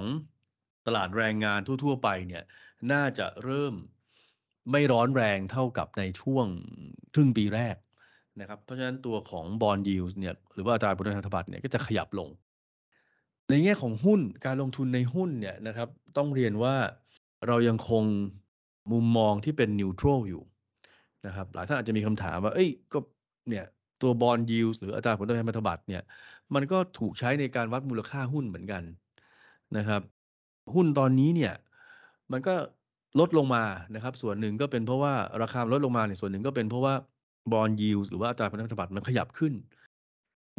[0.88, 2.44] ตลาดแรงงานทั่ว ๆ ไปเนี่ย
[2.92, 3.74] น่าจะเริ่ม
[4.72, 6.46] ไม่ร้อนแรงเท่ากับในช่วง
[7.14, 7.76] ครึ่งปีแรก
[8.40, 12.30] นะครับเพราะฉะนั้นตัวของ bond yield เนี่ยหรือว่าอัตราผลตอบแทนพันธบัตรเนี่ยก็จะขยับลง
[13.50, 16.76] ในแง่ของหุ้นการลงทุนในหุ้นเนี่ยนะครับ ต้องเรียนว่า
[17.48, 18.04] เรายังคง
[18.92, 20.44] มุมมองที่เป็นนิวทรัลอยู่
[21.26, 23.00] นะครับ หลายท่านอาจจะมีคำถามว่า เอ้ยก็
[23.50, 23.66] เนี่ย
[24.02, 26.02] ตัว bond yield หรืออัตราผลตอบแทนพันธบัตรเนี่ย
[26.54, 28.84] มันก็ถูกใช้ในการวัดมูลค่าหุ้นเหมือนกัน
[29.78, 30.02] นะครับ
[30.74, 31.54] หุ้นตอนนี้เนี่ย
[32.32, 32.56] มันก็
[33.20, 33.64] ลดลงมา
[33.96, 36.94] นะครับ ส่วนหนึ่งก็เป็นเพราะว่าราคาลดลงมาเนี่ยส่วนหนึ่งก็เป็นเพราะว่า
[37.52, 39.54] bond yield หรือว่าอัตราผลตอบแทนพันธบัตรมันขยับขึ้น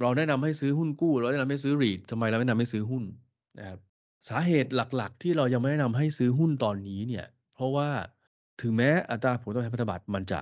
[0.01, 3.05] เราแนะนำให้ซื้อหุ้นกู้ เราแนะนำให้ซื้อ REIT ทำไมเราไม่แนะนำให้ซื้อหุ้น
[3.59, 3.79] นะครับ
[4.29, 7.89] สาเหตุหลักๆ ที่เรายังไม่แนะนำให้ซื้อหุ้นตอนนี้เนี่ย เพราะว่า
[8.63, 10.41] ถึงแม้อัตราผลตอบแทนพันธบัตรมันจะ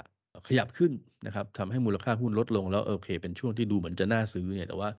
[0.49, 0.93] ขยับขึ้น
[1.27, 4.91] นะครับทำให้มูลค่าหุ้นลดลงแล้วโอเค เป็นช่วงที่ดูเหมือนจะน่าซื้อเนี่ยแต่ว่า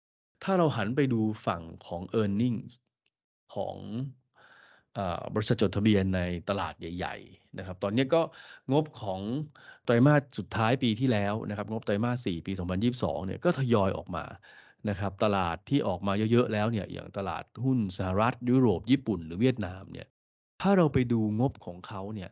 [0.45, 2.59] ถ้าเราหันไปดูฝั่งของ e a r n i n g
[3.55, 3.77] ของ
[5.35, 8.23] บริษัทจดทะเบียนในตลาดใหญ่ ๆ นะครับ ตอนนี้ก็
[8.73, 9.21] งบของ
[9.85, 12.53] ไตรมาสสุดท้ายปีที่แล้วนะครับ งบไตรมาส 4 ปี
[12.91, 14.25] 2022 เนี่ยก็ทยอยออกมา
[14.89, 20.07] นะครับ ตลาดที่ออกมาเยอะๆแล้วเนี่ย อย่างตลาดหุ้นสหรัฐ ยุโรป ญี่ปุ่น หรือเวียดนามเนี่ย
[20.61, 22.31] ถ้าเราไปดูงบของเขาเนี่ย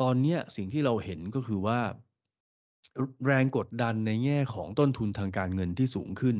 [0.00, 1.78] ตอนนี้สิ่งที่เราเห็นก็คือว่า
[3.26, 6.36] แรงกดดันในแง่ของต้นทุนทางการเงินที่สูงขึ้น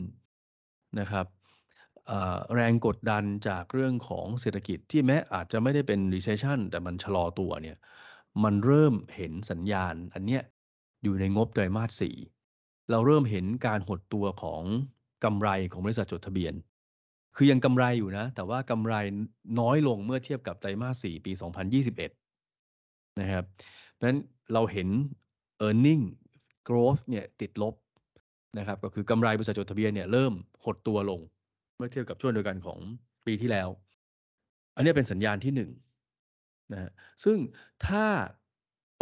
[1.00, 1.26] นะครับ
[2.54, 7.76] แรงกดดันจากเรื่องของเศรษฐกิจที่แม้อาจจะไม่ได้เป็น recession แต่มันชะลอตัวเนี่ย
[8.44, 10.42] มันเริ่มเห็นสัญญาณอันเนี้ย
[11.02, 12.16] อยู่ในงบไตรมาสสี่
[12.90, 14.62] เราเริ่มเห็นการหดตัวของ
[15.24, 16.54] กำไรของบริษัทจดทะเบียน
[17.37, 18.94] คือยังกำไรอยู่นะ แต่ว่ากำไร
[19.61, 21.33] น้อยลงเมื่อเทียบกับไตรมาสสี่ปี
[22.46, 23.44] 2021 นะครับ
[23.92, 24.18] เพราะฉะนั้น
[24.52, 24.88] เราเห็น
[25.66, 26.02] e a r n i n g
[26.68, 27.74] growth เนี่ยติดลบ
[28.59, 30.33] นะครับก็คือกำไรบริษัทจดทะเบียนเนี่ยเริ่ม
[30.64, 31.20] หดตัวลง
[31.76, 32.79] เมื่อเทียบกับช่วงเดียวกันของ
[33.26, 33.68] ปีที่แล้ว
[34.76, 35.70] อันนี้เป็นสัญญาณที่หนึ่ง
[36.72, 36.90] นะฮะ
[37.24, 37.38] ซึ่ง
[37.87, 38.07] ถ้า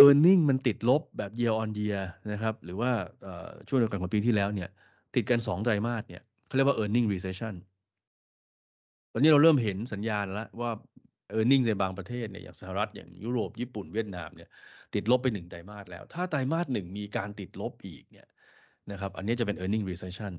[0.04, 2.90] e a r n i n g มันติดลบแบบ year on year นะครับหรือว่า
[3.68, 4.68] ช่วงเดียวกันของปีที่แล้วเนี่ย
[5.14, 7.54] ติดกันสองไตรมาสเนี่ยเขาเรียกว่า e a r n i n g recession
[9.12, 10.70] ตอนนี้เราเริ่มเห็นสัญญาณแล้วว่า
[11.32, 14.48] e a r n i n g ในบางประเทศเนี่ยอย่างสหรัฐอย่างยุโรปญี่ปุ่นเวียดนามเนี่ย
[14.94, 18.28] ติดลบไปหนึ่งไตรมาสแล้ว ถ้าไตรมาสหนึ่งมีการติดลบอีกเนี่ย
[18.90, 20.32] นะครับอันนี้จะเป็น e a r n i n g recession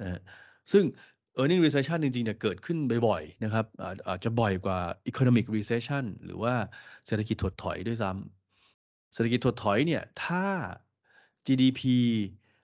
[0.00, 0.20] นะ
[0.72, 0.84] ซึ่ง
[1.38, 3.66] earning recession จริงๆเนี่ยเกิดขึ้นบ่อยๆนะครับ
[4.08, 4.78] อาจจะบ่อยกว่า
[5.10, 6.54] economic recession หรือว่า
[7.06, 10.46] เศรษฐกิจถดถอยด้วยซ้ำเศรษฐกิจถดถอยเนี่ยถ้า
[11.46, 11.80] GDP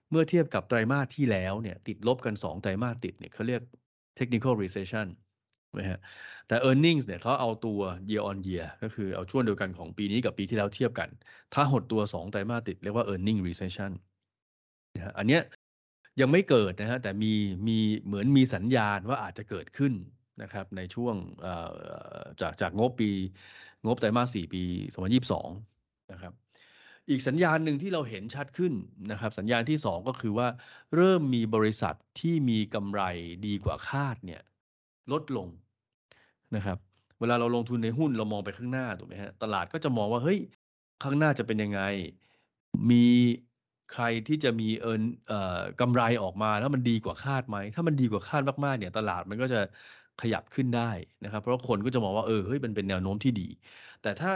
[0.09, 3.61] เมื่อเทียบกับไตรมาสที่แล้วเนี่ยติดลบกัน 2 ไตรมาสติดเนี่ยเขาเรียก
[4.19, 5.07] technical recession
[5.77, 5.99] นะฮะ
[6.47, 7.79] แต่ earnings เนี่ยเขาเอาตัว
[8.09, 11.09] year on year ก็คือเอาช่วงเดียวกันของปีนี้กับปีที่แล้วเทียบกัน
[11.53, 13.91] ถ้าหดตัว 2 ไตรมาสติดเรียกว่า earning recession
[14.95, 15.41] นะฮะอันเนี้ย
[16.21, 17.33] ยังไม่เกิดนะฮะแต่มี
[17.67, 19.93] มีเหมือนมีสัญญาณว่าอาจจะเกิดขึ้น
[20.41, 21.15] นะครับในช่วง
[22.41, 23.11] จากจากงบปี
[23.85, 24.63] งบไตรมาส 4 ปี
[25.37, 26.33] 2022 นะครับ
[27.09, 28.73] อีกสัญญาณหนึ่งที่เราเห็นชัดขึ้น
[29.11, 30.47] นะครับสัญญาณที่ 2 ก็คือว่า
[30.95, 33.01] เริ่มมีบริษัทที่มีกำไร
[33.47, 34.41] ดีกว่าคาดเนี่ย
[35.11, 35.47] ลดลง
[36.55, 36.77] นะครับ
[37.19, 40.39] เวลาเราลงทุนในหุ้นเรามองไปข้างหน้าถูกไหมฮะตลาดก็จะมองว่าเฮ้ย
[41.03, 41.81] ข้างหน้าจะเป็นยังไง
[42.91, 43.05] มี
[43.93, 45.01] ใครที่จะมีเอิน
[45.81, 49.59] กำไรออกมาแล้วมันดีกว่าคาดไหม ถ้ามันดีกว่าคาดมากๆเนี่ยตลาดมันก็จะ
[50.21, 50.91] ขยับขึ้นได้
[51.23, 53.47] นะครับ เพราะคนก็จะมองว่าเออเฮ้ยมันเป็นแนวโน้มที่ดี
[54.01, 54.31] แต่ถ้า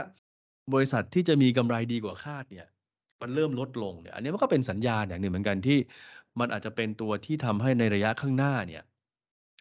[0.73, 2.67] บริษัทที่จะมีกำไรดีกว่าคาดเนี่ย
[3.21, 5.77] มันเริ่มลดลงเนี่ย อันนี้มันก็เป็นสัญญาณอย่างหนึ่งเหมือนกันที่
[6.39, 8.83] มันอาจจะเป็นตัวที่ทำให้ในระยะข้างหน้าเนี่ย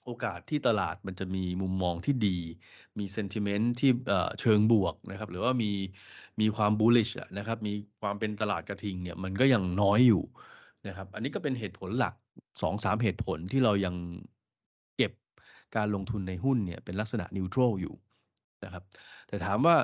[0.04, 2.38] โอกาสที่ตลาดมันจะมีมุมมองที่ดี
[2.98, 3.90] มีเซนติเมนต์ที่
[4.40, 5.70] เชิงบวกนะครับ หรือว่ามี
[6.40, 10.22] มีความ bullish นะครับ มีความเป็นตลาดกระทิงเนี่ยมันก็ยังน้อยอยู่
[10.86, 12.14] นะครับ อันนี้ก็เป็นเหตุผลหลัก
[12.62, 13.94] สองสามเหตุผลที่เรายัง
[14.96, 15.12] เก็บ
[15.76, 17.94] การลงทุนในหุ้นเนี่ยเป็นลักษณะ neutral อยู่
[18.64, 18.82] นะครับ
[19.28, 19.76] แต่ถามว่า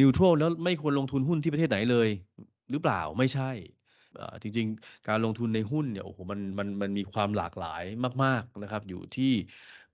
[0.00, 2.08] neutral แล้วไม่ควรลงทุนหุ้นที่ประเทศไหนเลย
[2.70, 3.50] หรือเปล่าไม่ใช่
[4.42, 7.82] จริง ๆ การลงทุนในหุ้นเนี่ยโอ้โหมันมันมันมีความหลากหลาย
[8.24, 9.32] มาก ๆนะครับ อยู่ที่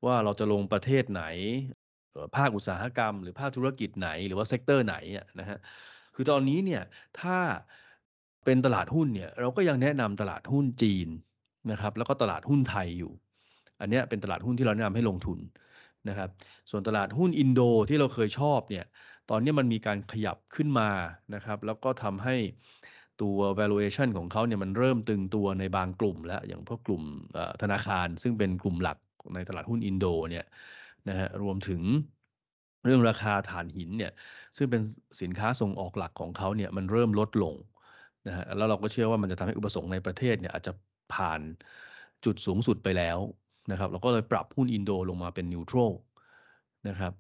[0.05, 1.25] ว่าเราจะลงประเทศไหน
[2.37, 4.97] ภาคอุตสาหกรรม หรือภาคธุรกิจไหนหรือว่า sector ไหน
[5.41, 5.59] นะฮะ
[6.15, 6.83] คือตอนนี้เนี่ย
[7.21, 7.39] ถ้า
[8.45, 11.09] เป็นตลาดหุ้นเนี่ยเราก็ยังแนะนำตลาดหุ้นจีน
[11.71, 13.13] นะครับแล้วก็ตลาดหุ้นไทยอยู่
[13.81, 15.39] อันนี้เป็นตลาดหุ้นที่เราแนะนำให้ลงทุน
[16.09, 16.29] นะครับ
[16.71, 18.85] ส่วนตลาดหุ้นอินโดที่เราเคยชอบเนี่ย
[19.31, 20.91] ตอนนี้มันมีการขยับขึ้นมา
[21.35, 22.37] นะครับแล้วก็ทำให้
[23.23, 27.03] ตัว valuation ของเขาเนี่ยมันเริ่มตึงตัวในบางกลุ่มแล้ว อย่างพวกกลุ่ม
[27.63, 28.99] ธนาคาร ซึ่งเป็นกลุ่มหลัก
[29.35, 30.47] ในตลาดหุ้นอินโดเนี่ย
[31.09, 31.81] นะฮะรวมถึง
[32.85, 34.13] เรื่องราคาถ่านหินเนี่ย
[34.57, 34.81] ซึ่งเป็น
[35.21, 37.55] สินค้าส่งออกหลักของเขาเนี่ยมันเริ่มลดลง
[38.27, 40.73] นะฮะแล้วเราก็เชื่อว่ามันจะทำให้อุปสงค์ในประเทศเนี่ยอาจจะ
[41.15, 41.41] ผ่าน
[42.25, 43.19] จุดสูงสุดไปแล้ว
[43.71, 45.93] นะครับเราก็เลยปรับหุ้นอินโดลงมาเป็นนิวทรัล
[46.89, 47.13] นะครับ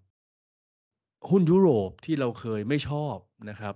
[1.30, 3.16] หุ้นยุโรปที่เราเคยไม่ชอบ
[3.50, 3.74] นะครับ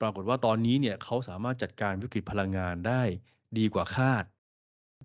[0.00, 3.02] ปรากฏว่าตอนนี้เนี่ยเขาสามารถจัดการวิกฤตพลังงานได้
[3.58, 4.24] ดีกว่าคาด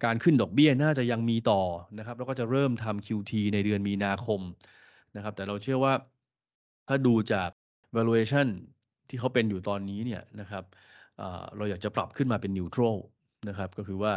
[0.05, 1.61] การขึ้นดอกเบี้ยน่าจะยังมีต่อ
[1.97, 4.41] นะครับ แล้วก็จะเริ่มทำ QT ในเดือนมีนาคม
[5.15, 5.93] นะครับ แต่เราเชื่อว่า
[6.87, 7.49] ถ้าดูจาก
[7.95, 8.47] valuation
[9.09, 10.63] ที่เขาเป็นอยู่ตอนนี้เนี่ยนะครับ
[11.57, 12.97] เราอยากจะปรับขึ้นมาเป็น neutral
[13.49, 14.13] นะครับก็คือว่า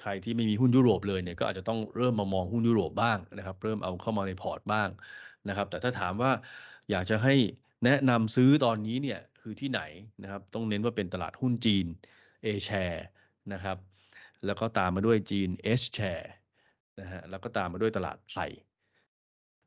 [0.00, 4.88] ใครที่ไม่มีหุ้นยุโรปเลยเนี่ยก็อาจจะต้องเริ่มมามองหุ้นยุโรปบ้างนะครับ เริ่มเอาเข้ามาในพอร์ตบ้าง
[5.48, 6.30] นะครับ แต่ถ้าถามว่า
[6.90, 7.34] อยากจะให้
[7.84, 9.82] แนะนำซื้อตอนนี้เนี่ย คือที่ไหน
[10.22, 11.86] นะครับ ต้องเน้นว่าเป็นตลาดหุ้นจีน
[12.44, 13.00] A share
[13.52, 13.78] นะครับ
[14.46, 15.48] แล้วก็ตามมาด้วยจีน
[15.80, 16.26] S share
[17.00, 18.50] นะฮะแล้วก็ตามมาด้วยตลาดไทย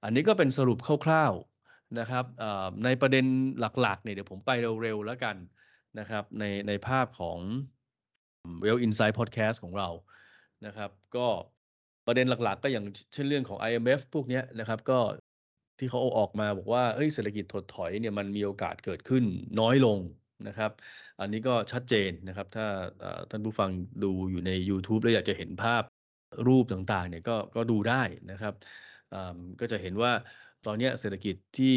[0.04, 2.26] อันนี้ก็เป็นสรุปคร่าวๆนะครับ
[2.86, 3.26] ในประเด็น
[3.60, 5.36] หลักๆเนี่ยเดี๋ยวผมไปเร็วๆแล้วกัน
[6.00, 7.38] นะครับในในภาพของ
[8.64, 9.90] Well Insight Podcast ของเรา
[10.66, 11.28] นะครับ ก็
[12.08, 15.00] ประเด็นหลักๆ ก็อย่างเช่นเรื่องของ IMF พวกนี้นะครับ ก็
[15.80, 19.24] ที่เขาออกมาบอกว่าเฮ้ยเศรษฐกิจถดถอยเนี่ยมันมีโอกาสเกิดขึ้น
[19.60, 20.00] น้อยลง
[20.48, 20.72] นะครับ
[21.20, 22.66] อันนี้ก็ชัดเจนนะครับ ถ้า
[23.30, 23.70] ท่านผู้ฟัง
[24.04, 25.84] ดูอยู่ใน YouTube แล้วอยากจะเห็นภาพ
[26.48, 28.54] รูปต่างๆเนี่ยก็ก็ดูได้นะครับ
[29.60, 30.12] ก็จะเห็นว่า
[30.66, 31.76] ตอนนี้เศรษฐกิจที่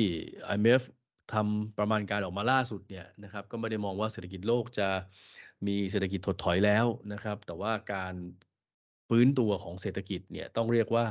[0.55, 0.83] IMF
[1.33, 4.88] ทำประมาณการออกมาล่าสุดเนี่ยนะครับก็ไม่ได้มองว่าเศรษฐกิจโลกจะ
[5.67, 8.15] มีเศรษฐกิจถดถอยแล้วนะครับ แต่ว่าการ
[9.09, 11.05] ฟื้นตัวของเศรษฐกิจเนี่ยต้องเรียกว่า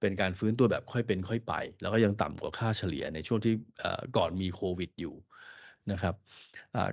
[0.00, 3.54] เป็นการฟื้นตัวแบบค่อยเป็นค่อยไป แล้วก็ยังต่ำกว่าค่าเฉลี่ยในช่วงที่
[4.16, 5.14] ก่อนมีโควิดอยู่
[5.92, 6.14] นะครับ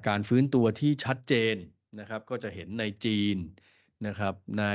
[0.07, 1.55] การฟื้นตัวที่ชัดเจน
[1.99, 3.37] นะครับ ก็จะเห็นในจีน
[4.07, 4.65] นะครับใน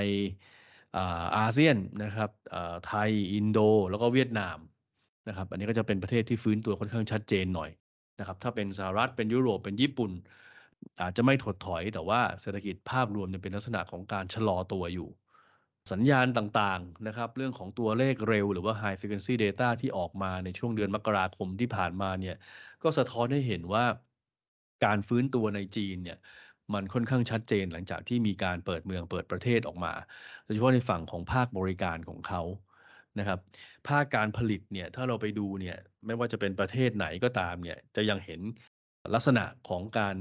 [1.39, 2.31] อาเซียนนะครับ
[2.87, 3.59] ไทยอินโด
[3.91, 4.59] แล้วก็เวียดนาม
[5.29, 7.71] นะครับ อันนี้ก็จะเป็นประเทศที่ฟื้นตัวค่อนข้างชัดเจนหน่อย
[8.19, 10.11] นะครับ ถ้าเป็นสหรัฐเป็นยุโรปเป็นญี่ปุ่น
[11.01, 15.09] อาจจะไม่ถดถอยแต่ว่าเศรษฐกิจภาพรวมเป็นลักษณะของการชะลอตัวอยู่
[15.93, 22.37] สัญญาณต่างๆนะครับเรื่องของตัวเลขเร็วหรือว่า high frequency data ที่ออกมาในช่วงเดือนมกราคมที่ผ่านมาเนี่ย
[22.83, 23.85] ก็สะท้อนให้เห็นว่า
[24.85, 26.19] การฟื้นตัวในจีนเนี่ย
[26.75, 29.93] มันค่อนข้างชัดเจนหลังจากที่มีการเปิดเมืองเปิดประเทศออกมา
[30.45, 32.43] โดยเฉพาะในฝั่งของภาคบริการของเขา
[33.19, 33.39] นะครับ
[33.89, 38.41] ภาคการผลิตเนี่ยถ้าเราไปดูเนี่ยไม่ว่าจะเป็นประเทศไหนก็ตามเนี่ยจะยังเห็น
[39.15, 40.17] ลักษณะของการ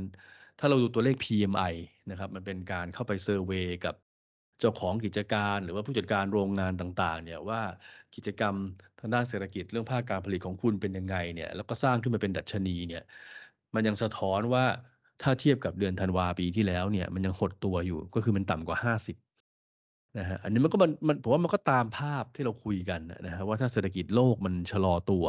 [0.60, 1.74] ถ้าเราดูตัวเลข PMI
[2.12, 3.96] นะครับมันเป็นการเข้าไปเซอร์เวยกับ
[4.64, 7.62] จ้าของกิจการหรือว่าผู้จัดการโรงงานต่างๆเนี่ยว่า
[8.16, 8.56] กิจกรรม
[9.00, 13.02] ทางด้านเศรษฐกิจเรื่องภาคการผลิตของคุณเป็นยังไงเนี่ยแล้วก็สร้างขึ้นมาเป็นดัชนีเนี่ย
[13.76, 14.66] มันยังสะท้อนว่า
[15.22, 19.16] ถ้าเทียบกับเดือนธันวาปีที่แล้วเนี่ยมันยังหดตัวอยู่ก็คือมันต่ำกว่า 50
[20.18, 25.26] นะฮะอันนี้มันก็มันผมว่ามันก็ตามภาพที่เราคุยกันนะฮะว่าถ้าเศรษฐกิจโลกมันชะลอตัว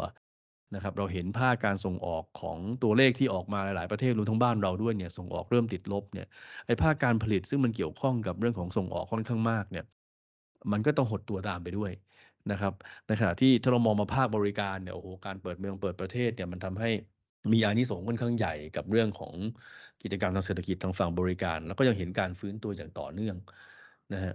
[0.74, 6.26] นะครับเราเห็นภาพการส่งออกของตัวเลขที่ออกมาหลาย ๆ ประเทศรวมทั้งบ้านเราด้วยเนี่ยส่งออกเริ่มติดลบเนี่ย
[6.66, 9.84] ไอ้ภาคการผลิตซึ่งมันเกี่ยวข้องกับเรื่องของส่งออกค่อนข้างมากเนี่ย
[10.72, 11.92] มันก็ต้องหดตัวตามไปด้วย
[12.50, 12.72] นะครับ
[13.06, 16.90] ในขณะที่ถ้าเรามองมาภาคบริการเนี่ยโอ้โหการเปิดเมืองเปิดประเทศเนี่ยมันทำให้
[17.52, 19.34] มีอานิสงส์ค่อนข้างใหญ่กับเรื่องของ
[20.02, 23.36] กิจกรรมทางเศรษฐกิจทางฝั่งบริการ แล้วก็ยังเห็นการฟื้นตัวอย่างต่อเนื่อง
[24.12, 24.34] นะฮะ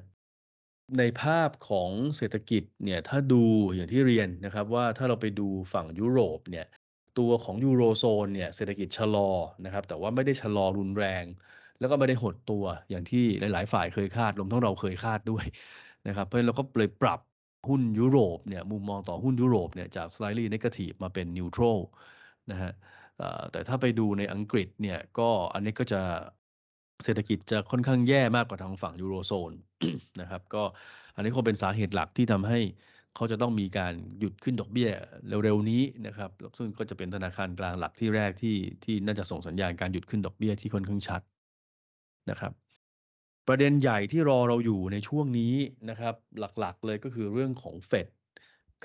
[0.97, 3.43] ในภาพของเศรษฐกิจเนี่ยถ้าดู
[3.75, 6.65] อย่างที่เรียนนะครับว่าถ้าเราไปดูฝั่งยุโรปเนี่ย
[7.19, 9.29] ตัวของยูโรโซนเนี่ยเศรษฐกิจชะลอ
[9.65, 11.25] นะครับแต่ว่าไม่ได้ชะลอรุนแรง
[11.79, 15.45] แล้วก็ไม่ได้หดตัวอย่างที่หลาย ๆ ฝ่ายเคยคาดรวมทั้งเราเคยคาดด้วย
[16.07, 17.19] นะครับเพราะฉะนั้นเราก็เลยปรับ
[17.69, 21.79] หุ้นยุโรปเนี่ยมุมมองต่อหุ้นยุโรปเนี่ยจาก slightly negative มาเป็น neutral
[22.51, 22.71] นะฮะ
[23.51, 26.01] แต่ถ้าไปดูในอังกฤษเนี่ยก็อันนี้ก็จะ
[27.03, 29.53] เศรษฐกิจจะค่อนข้างแย่มากกว่าทางฝั่งยูโรโซน
[30.21, 30.63] นะครับ ก็
[31.15, 32.59] อันนี้คงเป็นสาเหตุหลักที่ทำให้
[33.15, 34.89] เขาจะต้องมีการหยุดขึ้นดอกเบี้ย
[35.43, 41.21] เร็วๆนี้นะครับ ซึ่งก็จะเป็นธนาคารกลางหลักที่แรกที่ที่น่าจะส่งสัญญาณการหยุดขึ้นดอกเบี้ยที่ค่อนข้างชัด
[42.29, 42.53] นะครับ
[43.47, 45.53] ประเด็นใหญ่ที่รอเราอยู่ในช่วงนี้
[45.89, 46.15] นะครับ
[46.59, 48.07] หลักๆเลยก็คือเรื่องของเฟด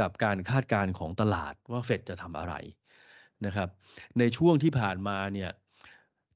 [0.01, 2.55] กับการคาดการณ์ของตลาดว่าเฟดจะทำอะไร
[3.47, 3.68] นะครับ
[4.18, 5.51] ในช่วงที่ผ่านมาเนี่ย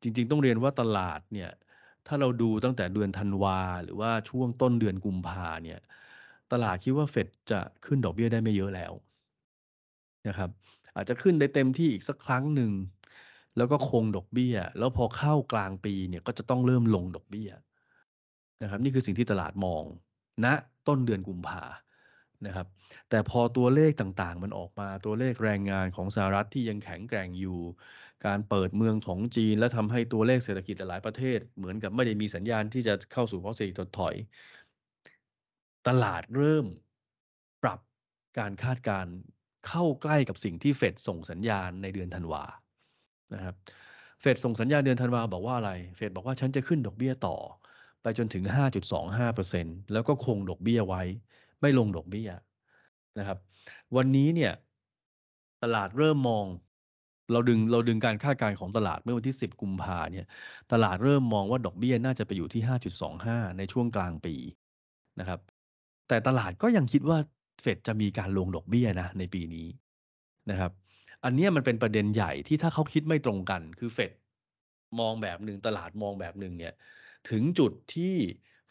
[0.03, 1.51] จริง ๆ ต้องเรียนว่าตลาดเนี่ย
[2.07, 5.81] ถ้าเราดูตั้งแต่เดือนธันวา หรือว่าช่วงต้นเดือนกุมภาเนี่ย
[6.53, 8.93] ตลาดคิดว่าเฟดจะขึ้นดอกเบี้ยได้ไม่เยอะแล้ว
[10.29, 10.51] นะครับ
[10.97, 12.73] อาจจะขึ้นได้เต็มที่อีกสักครั้งหนึ่ง
[13.57, 17.51] แล้วก็คงดอกเบี้ย แล้วพอเข้ากลางปีเนี่ยก็จะต้องเริ่มลงดอกเบี้ย
[18.63, 19.85] นะครับ นี่คือสิ่งที่ตลาดมอง
[20.45, 20.55] ณนะ
[20.89, 21.65] ต้นเดือนกุมภา
[22.47, 22.67] นะครับ
[23.11, 27.61] แต่พอตัวเลขต่างๆ มันออกมาตัวเลขแรงงานของสหรัฐที่ยังแข็งแกร่งอยู่
[28.27, 34.15] การเปิดเมืองของจีน และทำให้ตัวเลขเศรษฐกิจหลายประเทศ เหมือนกับไม่ได้มีสัญญาณที่จะเข้าสู่ภาวะเศรษฐกิจถดถอย
[35.89, 36.67] ตลาดเริ่ม
[37.63, 37.81] ปรับ
[38.39, 39.07] การคาดการ
[39.67, 42.45] เข้าใกล้กับสิ่งที่เฟดส่งสัญญาณในเดือนธันวา
[43.35, 43.55] นะครับ
[44.21, 47.37] เฟดส่งสัญญาณเดือนธันวาบอกว่าอะไร เฟดบอกว่าฉันจะขึ้นดอกเบี้ยต่อ
[48.03, 48.45] ไปจนถึง
[49.19, 51.03] 5.25%แล้วก็คงดอกเบี้ยไว้
[51.61, 52.31] ไม่ลงดอกเบี้ย
[53.19, 53.39] นะครับ
[53.97, 54.53] วันนี้เนี่ย
[55.63, 56.47] ตลาดเริ่มมอง
[57.31, 60.27] เราดึงเราดึงการคาดการณ์ของตลาดเมื่อวันที่ 10 กุมภาเนี่ย
[60.73, 64.35] ตลาดเริ่มมองว่าดอกเบี้ยน่าจะไปอยู่ที่ 5.25 ในช่วงกลางปี
[65.21, 65.41] นะครับ
[66.09, 67.19] แต่ตลาดก็ยังคิดว่า
[67.63, 69.67] เฟดจะมีการลงดอกเบี้ยนะในปีนี้
[70.51, 70.73] นะครับ
[71.25, 74.13] อันนี้มันเป็นประเด็นใหญ่ที่ถ้าเขาคิดไม่ตรงกัน คือเฟด
[75.01, 76.75] มองแบบหนึ่งตลาดมองแบบหนึ่งเนี่ย
[77.31, 78.15] ถึงจุดที่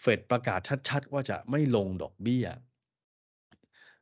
[0.01, 0.59] เฟดประกาศ
[0.89, 2.45] ชัด ๆ ว่าจะไม่ลงดอกเบี้ย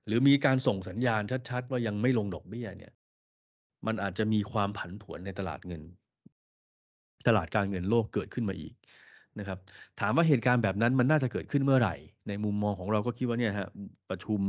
[0.05, 2.91] หรือมีการส่งสัญญาณชัด ๆ ว่ายังไม่ลงดอกเบี้ยเนี่ย
[3.85, 5.81] มันอาจจะมีความผันผวนในตลาดเงิน
[7.27, 8.73] ตลาดการเงินโลกเกิดขึ้นมาอีก
[9.39, 9.59] นะครับ
[9.99, 11.95] ถามว่าเหตุการณ์แบบนั้นมันน่าจะเกิดขึ้นเมื่อไหร่
[12.27, 13.67] ในมุมมองของเราก็คิดว่าเนี่ยฮะ
[14.09, 14.39] ประชุม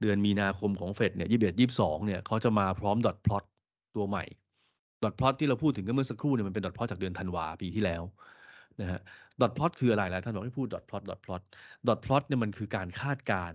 [0.00, 3.44] เดือนมีนาคมของเฟดเนี่ยยี่สิบเอ็ดยี่สิบสองเนี่ยเขาจะมาพร้อมดอทพลอต
[3.96, 4.24] ตัวใหม่
[5.04, 8.02] ดอทพลอตที่เราพูดถึงกันเมื่อสักครู่เนี่ยมันเป็นดอทพลอตจากเดือนธันวาปีที่แล้ว
[8.80, 9.00] นะฮะ
[9.40, 11.42] ดอทพลอตคืออะไรล่ะท่านบอกให้พูดดอทพลอตดอทพลอต
[11.88, 13.52] ดอทพลอตเนี่ยมันคือการคาดการ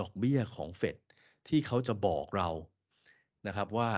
[0.00, 0.96] ดอกเบี้ยของเฟด
[1.48, 2.48] ที่เขาจะบอกเรา
[3.46, 3.88] นะครับว่า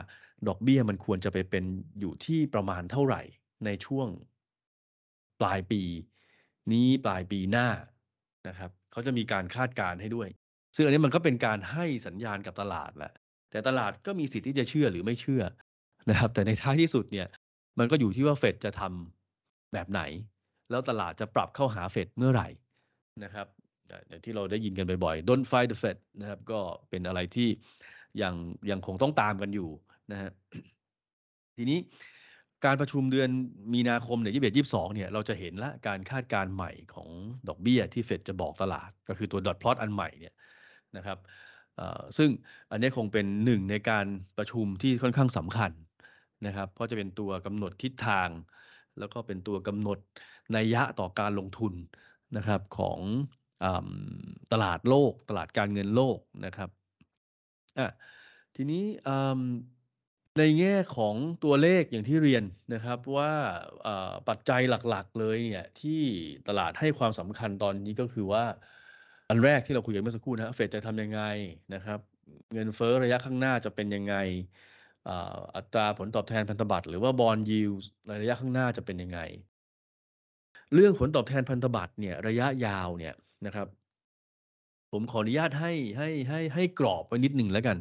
[0.49, 1.65] ดอกเบี้ยมันควรจะไปเป็น
[2.01, 3.23] อยู่ที่ประมาณเท่าไหร่
[3.65, 4.09] ในช่วง
[5.41, 5.83] ปลายปี
[6.73, 7.69] นี้ปลายปีหน้า
[8.49, 10.29] นะครับเขาจะมีการคาดการณ์ให้ด้วย
[10.77, 13.13] ซึ่งอันนี้มันก็เป็นการให้สัญญาณกับตลาดแหละ
[13.51, 15.43] แต่ตลาดก็มีสิทธิ์ที่จะเชื่อหรือไม่เชื่อ
[16.11, 17.27] นะครับ แต่ในท้ายที่สุดเนี่ย
[17.79, 20.03] มันก็อยู่ที่ว่าเฟดจะทำแบบไหน
[20.71, 22.49] แล้วตลาดจะปรับเข้าหาเฟดเมื่อไหร่
[23.25, 23.47] นะครับ
[24.09, 27.49] อย่างที่เราได้ยินกันบ่อยๆ don't fight the Fed นะครับ ก็เป็นอะไรที่
[28.23, 28.35] ยัง
[28.71, 29.69] ยังคงต้องตามกันอยู่
[30.13, 30.31] นะฮะ
[31.57, 31.79] ทีนี้
[32.65, 33.31] การประชุมเดือน
[33.75, 37.09] มีนาคมเนี่ยยี่สิบเอ็ดยี่สิบสองเนี่ยเราจะเห็นละการคาดการณ์ใหม่ของ
[37.49, 40.35] ดอกเบี้ยที่เฟดจะบอกตลาด ก็คือตัวดอทพลอตอันใหม่เนี่ย
[40.97, 41.19] นะครับ
[42.17, 42.31] ซึ่ง
[42.71, 44.07] อันนี้คงเป็นหนึ่งในการ
[44.39, 45.73] ประชุมที่ค่อนข้างสำคัญ
[46.47, 48.29] นะครับ เพราะจะเป็นตัวกำหนดทิศทาง
[48.99, 49.99] แล้วก็เป็นตัวกำหนด
[50.57, 51.75] นัยยะต่อการลงทุน
[52.37, 52.99] นะครับของ
[53.65, 53.67] อ
[54.53, 56.71] ตลาดโลก ตลาดการเงินโลกนะครับ
[57.79, 57.89] อะ
[58.57, 58.85] ทีนี้
[60.39, 63.33] ในแง่ของตัวเลขอย่างที่เรียนนะครับว่า
[64.29, 66.03] ปัจจัยหลักๆเลยเนี่ยที่
[66.49, 68.45] ตลาดให้ความสำคัญตอนนี้ก็คือว่า
[69.29, 71.23] อันแรกที่เราคุยกันเมื่อสักครู่นะเฟดจะทำยังไง
[71.75, 72.01] นะครับ
[72.53, 74.15] เงินเฟ้อระยะข้างหน้าจะเป็นยังไง
[75.57, 77.73] อัตราผลตอบแทนพันธบัตรหรือว่าบอลยิว
[78.23, 79.21] ระยะข้างหน้าจะเป็นยังไง
[80.75, 83.15] เรื่องผลตอบแทนพันธบัตรเนี่ยระยะยาวเนี่ย
[83.47, 83.67] นะครับ
[84.93, 87.77] ผมขออนุญาตให้ให้ให้ให้กรอบไว้นิดหนึ่งแล้วกัน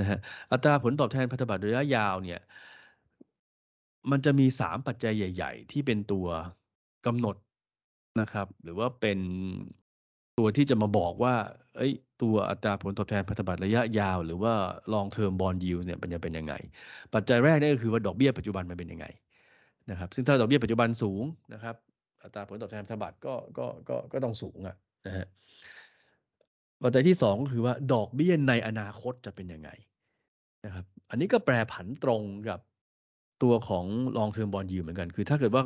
[0.00, 0.18] นะฮะ
[0.52, 2.40] อัตราผลตอบแทนพันธบัตรระยะยาวเนี่ย
[4.10, 6.26] มันจะมีสามปัจจัยใหญ่ ๆ ที่เป็นตัว
[7.06, 7.36] กำหนด
[8.20, 9.18] นะครับ หรือว่าเป็น
[10.38, 11.34] ตัวที่จะมาบอกว่า
[11.76, 14.52] เอ้ยตัวอัตราผลตอบแทนพันธบัตรระยะยาว หรือว่า
[14.92, 16.54] long term bond yield เนี่ยมันจะเป็นยังไง
[17.14, 19.06] ปัจจัยแรกนี่ก็คือว่าดอกเบี้ยปัจจุบันมันเป็นยังไง
[19.90, 21.22] นะครับ ซึ่งถ้าดอกเบี้ยปัจจุบันสูง
[21.54, 21.76] นะครับ
[22.22, 25.26] อัตราผลตอบแทนพันธบัตรก็ก็ก็ก็ต้องสูงอะนะฮะ
[26.82, 29.70] ปัจจัยที่สองก็คือว่าดอกเบี้ยในอนาคตจะเป็นยังไง
[30.64, 32.60] นะครับ อันนี้ก็แปรผันตรงกับ
[33.42, 33.84] ตัวของ
[34.16, 35.62] long term bond yield เหมือนกัน คือ ถ้าเกิดว่า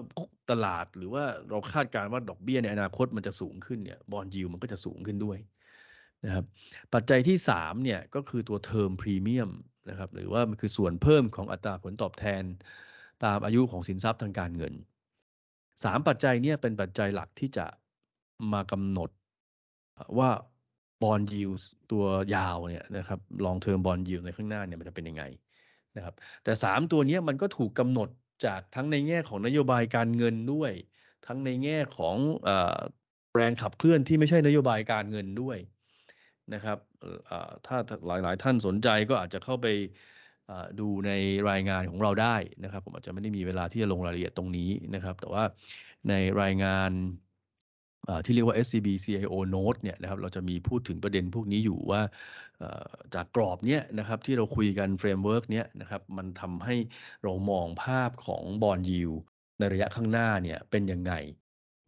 [0.51, 5.39] ตลาดหรือว่าเราคาดการณ์ว่าดอกเบี้ยในอนาคตมันจะสูงขึ้นเนี่ย bond yield มันก็จะสูงขึ้นด้วย
[6.25, 6.45] นะครับ
[6.95, 9.51] ปัจจัยที่สามเนี่ยก็คือตัว term premium
[9.91, 12.43] นะครับ หรือว่ามันคือส่วนเพิ่มของอัตราผลตอบแทน
[13.25, 14.75] ตามอายุของสินทรัพย์ทางการเงิน
[15.85, 17.67] สามปัจจัยเนี่ยเป็นปัจจัยหลักที่จะ
[18.53, 19.11] มากำหนด
[20.19, 20.31] ว่า
[21.03, 21.51] บอลยิว
[21.93, 25.25] ตัวยาวเนี่ยนะครับลองเทอมบอลยิวในข้างหน้าเนี่ยมันจะเป็นยังไง
[25.97, 28.09] นะครับแต่สามตัวนี้มันก็ถูกกำหนด
[28.47, 30.73] จากทั้งในแง่ของนโยบายการเงินด้วย
[31.27, 32.17] ทั้งในแง่ของ
[33.35, 35.59] แรงขับเคลื่อนที่ไม่ใช่นโยบายการเงินด้วย
[36.55, 36.79] นะครับ
[37.67, 39.67] ถ้าหลาย ๆ ท่านสนใจก็อาจจะเข้าไป
[40.81, 41.11] ดูใน
[41.51, 45.45] รายงานของเราได้นะครับ ผมอาจจะไม่ได้มีเวลาที่จะลงรายละเอียดตรงนี้นะครับ แต่ว่า
[46.09, 46.91] ในรายงาน
[48.25, 52.01] ที่เรียกว่า SCB CIO Note เนี่ยนะครับเราจะมีพูดถึงประเด็นพวกนี้อยู่ว่า
[53.15, 56.77] จากกรอบเนี้ยนะครับที่เราคุยกัน framework เนี้ยนะครับมันทำให้
[57.23, 59.11] เรามองภาพของ bond yield
[59.59, 61.13] ในระยะข้างหน้าเนี่ยเป็นยังไง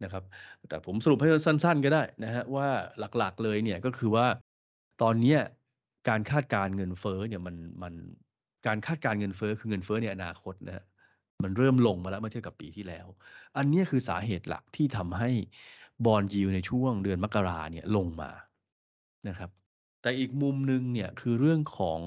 [0.03, 0.23] นะครับ
[0.69, 2.67] แต่ผมสรุปให้สั้นๆก็ได้นะฮะว่า
[3.17, 4.27] หลักๆเลยเนี่ยก็คือว่า
[5.01, 5.37] ตอนนี้
[6.09, 7.93] การคาดการเงินเฟ้อเนี่ยมันมัน
[8.67, 10.85] การคาดการเงินเฟ้อคือเงินเฟ้อในอนาคตนะ
[11.43, 13.07] มันเริ่มลงมาแล้วเมื่อเทียบกับปีที่แล้ว
[13.57, 15.29] อันนี้คือสาเหตุหลักที่ทำให้
[16.05, 18.31] บอลยิวในช่วงเดือนมกราเนี่ยลงมา
[19.27, 19.49] นะครับ
[20.01, 21.99] แต่อีกมุมหนึ่งเนี่ยคือเรื่องของ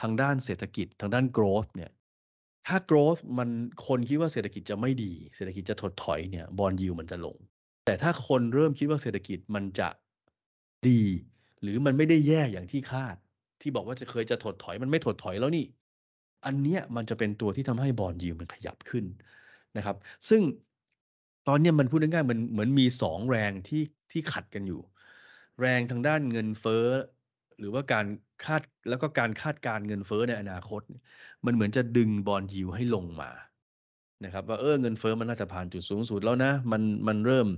[0.00, 1.90] ทางด้านเศรษฐกิจทางด้าน growth เนี่ย
[2.66, 3.48] ถ้า growth มัน
[3.86, 7.36] คนคิดว่าเศรษฐกิจจะไม่ดี เศรษฐกิจจะถดถอยเนี่ยบอลยิวมันจะลง
[7.86, 9.88] แต่ถ้าคนเริ่มคิดว่าเศรษฐกิจมันจะ
[10.88, 11.02] ดี
[11.62, 13.16] หรือมันไม่ได้แย่อย่างที่คาด
[13.60, 15.64] ที่บอกว่าจะเคยจะถดถอยมันไม่ถดถอยแล้วนี่
[16.46, 19.04] อันเนี้ยมันจะเป็นตัวที่ทำให้บอลยิวมันขยับขึ้น
[19.76, 19.96] นะครับ
[20.28, 20.42] ซึ่ง
[21.48, 24.80] ตอนนี้มันพูดง่ายๆมันเหมือนมีสองแรงที่ที่ขัดกันอยู่
[25.60, 26.86] แรงทางด้านเงินเฟ้อ
[27.58, 28.06] หรือว่าการ
[28.44, 30.82] คาดแล้วก็การคาดการเงินเฟ้อในอนาคต
[31.44, 33.30] มันเหมือนจะดึงบอลยิวให้ลงมา
[34.24, 37.48] นะครับว่าเออเงินเฟ้อมันน่าจะผ่านจุดสูงสุดแล้วนะมันมันเริ่ม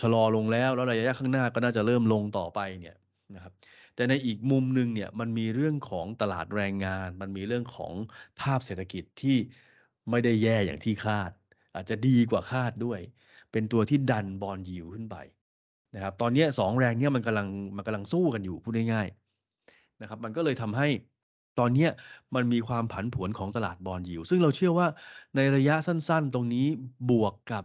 [0.00, 2.96] ชะลอลงแล้วแล้วระยะข้างหน้าก็น่าจะเริ่มลงต่อไปเนี่ย
[3.34, 3.52] นะครับ
[3.94, 7.92] แต่ในอีกมุมหนึ่งเนี่ยมันมีเรื่องของตลาดแรงงาน มันมีเรื่องของ
[8.40, 9.36] ภาพเศรษฐกิจที่
[10.10, 11.30] ไม่ได้แย่อย่างที่คาด
[11.76, 13.00] อาจจะดีกว่าคาดด้วย
[13.52, 15.16] เป็นตัวที่ดันบอลยิวขึ้นไป
[15.94, 20.88] นะครับ ตอนนี้สองแรงเนี่ยมันกำลังมันกำลังสู้กันอยู่พูดง่ายๆนะครับ มันก็เลยทำให้
[21.58, 21.88] ตอนนี้
[22.34, 24.86] มันมีความผันผวนของตลาดบอลยิว ซึ่งเราเชื่อว่า
[25.36, 26.66] ในระยะสั้นๆ ตรงนี้
[27.10, 27.64] บวกกับ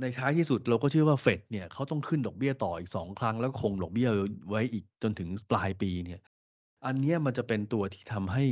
[0.00, 4.08] ในท้ายที่สุดเราก็เชื่อว่าเฟดเนี่ยเขาต้องขึ้นดอกเบี้ยต่ออีกสองครั้งแล้วคงดอกเบี้ย
[4.48, 6.20] ไว้อีกจนถึงปลายปีเนี่ย
[6.86, 8.44] อันนี้มันจะเป็นตัวที่ทำให้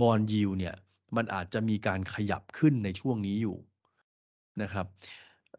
[0.00, 0.74] บอลยิวเนี่ย
[1.16, 3.56] มันอาจจะมีการขยับขึ้นในช่วงนี้อยู่
[4.62, 4.86] นะครับ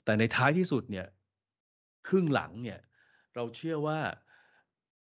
[0.03, 1.07] แต่ในท้ายที่สุดเนี่ย
[2.07, 2.79] ครึ่งหลังเนี่ย
[3.35, 3.99] เราเชื่อว่า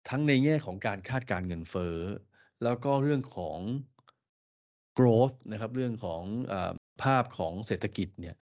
[0.08, 1.96] ทั้งในแง่ของการคาดการเงินเฟ้อ
[2.64, 3.58] แล้วก็เรื่องของ
[4.98, 6.22] growth นะครับ เรื่องของ
[6.52, 6.54] อ
[7.02, 8.36] ภาพของเศรษฐกิจเนี่ย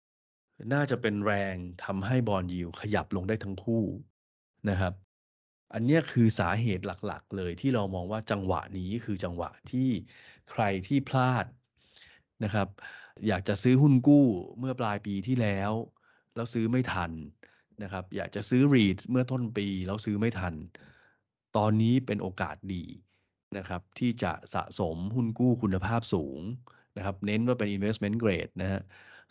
[0.72, 1.54] น่าจะเป็นแรง
[1.84, 3.84] ทำให้บอลยิวขยับลงได้ทั้งคู่
[4.70, 4.94] นะครับ
[5.74, 9.88] อันนี้คือสาเหตุหลักๆ เลยที่เรามองว่าจังหวะนี้คือจังหวะที่
[10.50, 11.46] ใครที่พลาด
[12.44, 12.68] นะครับ
[13.28, 14.26] อยากจะซื้อหุ้นกู้
[14.58, 15.72] เมื่อปลายปีที่แล้ว
[16.34, 17.12] แล้วซื้อไม่ทัน
[17.82, 20.54] นะครับ อยากจะซื้อรีดเมื่อต้นปีแล้วซื้อไม่ทัน
[21.56, 22.84] ตอนนี้เป็นโอกาสดี
[23.56, 26.40] นะครับ ที่จะสะสมหุ้นกู้คุณภาพสูง
[26.96, 28.82] นะครับ เน้นว่าเป็น investment grade นะฮะ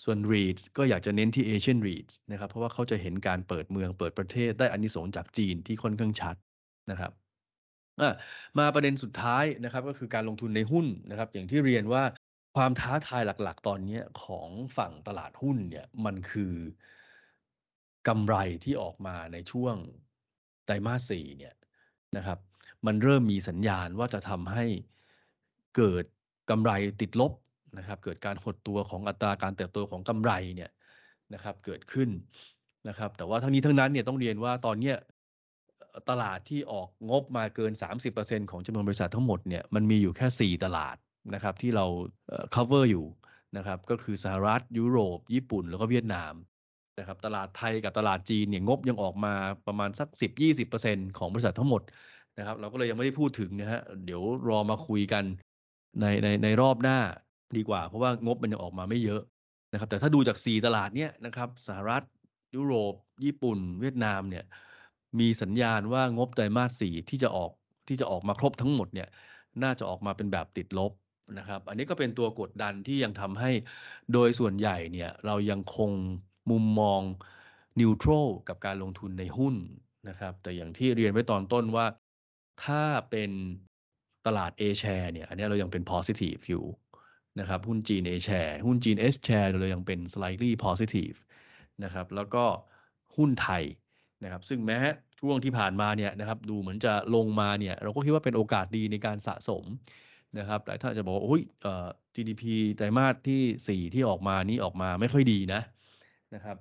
[0.03, 6.35] ส่วน REITs ก็อยากจะเน้นที่ Asian REITs นะครับ เพราะว่าเขาจะเห็นการเปิดเมืองเปิดประเทศได้อนนี้สงจากจีนที่ค่อนข้างชัด
[6.91, 7.11] นะครับ
[8.59, 12.03] มาประเด็นสุดท้ายนะครับก็คือการลงทุนในหุ้นนะครับ อย่างที่เรียนว่า
[12.55, 16.53] ความท้าทายหลัก ๆ ตอนนี้ของฝั่งตลาดหุ้นเนี่ยมันคือ
[18.07, 19.75] กำไรที่ออกมาในช่วง
[20.65, 21.53] ไตรมาสสี่เนี่ย
[22.17, 22.39] นะครับ
[22.85, 24.65] มันเริ่มมีสัญญาณว่าจะทำให้
[25.77, 26.05] เกิด
[26.49, 27.31] กำไรติดลบ
[27.77, 30.71] นะครับ เกิดการหดตัวของอัตราการเติบโตของกำไรเนี่ย
[31.33, 32.09] นะครับเกิดขึ้น
[32.87, 34.93] นะครับ แต่ว่าทั้งนี้ทั้งนั้นเนี่ยต้องเรียนว่าตอนนี้
[36.09, 37.71] ตลาดที่ออกงบมาเกิน
[38.11, 40.97] 30%ของจำนวนบริษัททั้งหมดเนี่ยมันมีอยู่แค่ 4 ตลาด
[41.33, 41.85] นะครับที่เรา
[42.55, 43.05] cover อยู่
[43.57, 46.33] นะครับก็คือสหรัฐยุโรป ญี่ปุ่น แล้วก็เวียดนาม
[46.99, 49.33] นะครับตลาดไทยกับตลาดจีนเนี่ยงบยังออกมา
[49.67, 50.07] ประมาณสัก
[50.63, 51.81] 10-20%ของบริษัททั้งหมด
[52.38, 55.23] นะครับเราก็เลยยังไม่ได้พูดถึงนะฮะเดี๋ยวรอมาคุยกัน
[56.01, 56.99] ในในในรอบหน้า
[57.57, 59.21] ดีกว่า เพราะว่างบมันยังออกมาไม่เยอะ
[59.71, 62.03] นะครับแต่ถ้าดูจาก 4 ตลาดเนี้ยนะครับสหรัฐ
[62.55, 62.93] ยุโรป
[63.25, 64.45] ญี่ปุ่น เวียดนามเนี่ย
[65.19, 67.51] มีสัญญาณว่างบไตรมาสสี่ที่จะออก
[67.88, 69.07] ที่จะออกมาครบทั้งหมดเนี่ย
[69.63, 70.91] น่าจะออกมาเป็นแบบติดลบ
[71.38, 73.51] นะครับ อันนี้ก็เป็นตัวกดดันที่ยังทำให้
[74.13, 75.91] โดยส่วนใหญ่เนี่ยเรายังคง
[76.51, 77.01] มุมมอง
[77.79, 79.55] นิวทรัลกับการลงทุนในหุ้น
[80.09, 81.85] นะครับ แต่อย่างที่เรียนไว้ตอนต้นว่า
[82.65, 83.31] ถ้าเป็น
[84.25, 86.65] ตลาด A share เนี่ย อันนี้เรายังเป็น positive อยู่
[87.39, 91.17] นะครับ หุ้นจีน A share หุ้นจีน S share เรายังเป็น slightly positive
[91.83, 92.45] นะครับ แล้วก็
[93.17, 93.63] หุ้นไทย
[94.23, 94.77] นะครับ ซึ่งแม้
[95.19, 99.63] ช่วงที่ผ่านมาเนี่ยนะครับ ดูเหมือนจะลงมาเนี่ย เราก็คิดว่าเป็นโอกาสดีในการสะสม
[100.38, 101.41] นะครับหลายท่านจะบอกว่าโอ้ย
[102.15, 102.43] GDP
[102.76, 105.62] ไตรมาสที่ 4 ที่ออกมานี้ออกมาไม่ค่อยดีนะ
[106.36, 106.58] นะครับ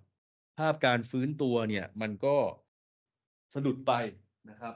[0.59, 2.37] ภาพการฟื้นตัวเนี่ยมันก็
[3.55, 3.93] สะดุดไป
[4.51, 4.75] นะครับ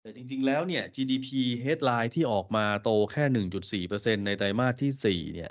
[0.00, 1.28] แต่จริงๆแล้วเนี่ย GDP
[1.64, 3.24] headline ที่ออกมาโตแค่
[3.86, 5.50] 1.4%ในไตรมาสที่ 4 เนี่ย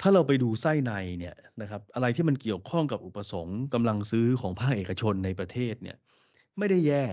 [0.00, 5.96] ถ้าเราไปดูไส้ในเนี่ยนะครับอะไรที่มันเกี่ยวข้องกับอุปสงค์กำลังซื้อของภาคเอกชนในประเทศเนี่ย
[6.58, 7.04] ไม่ได้แย่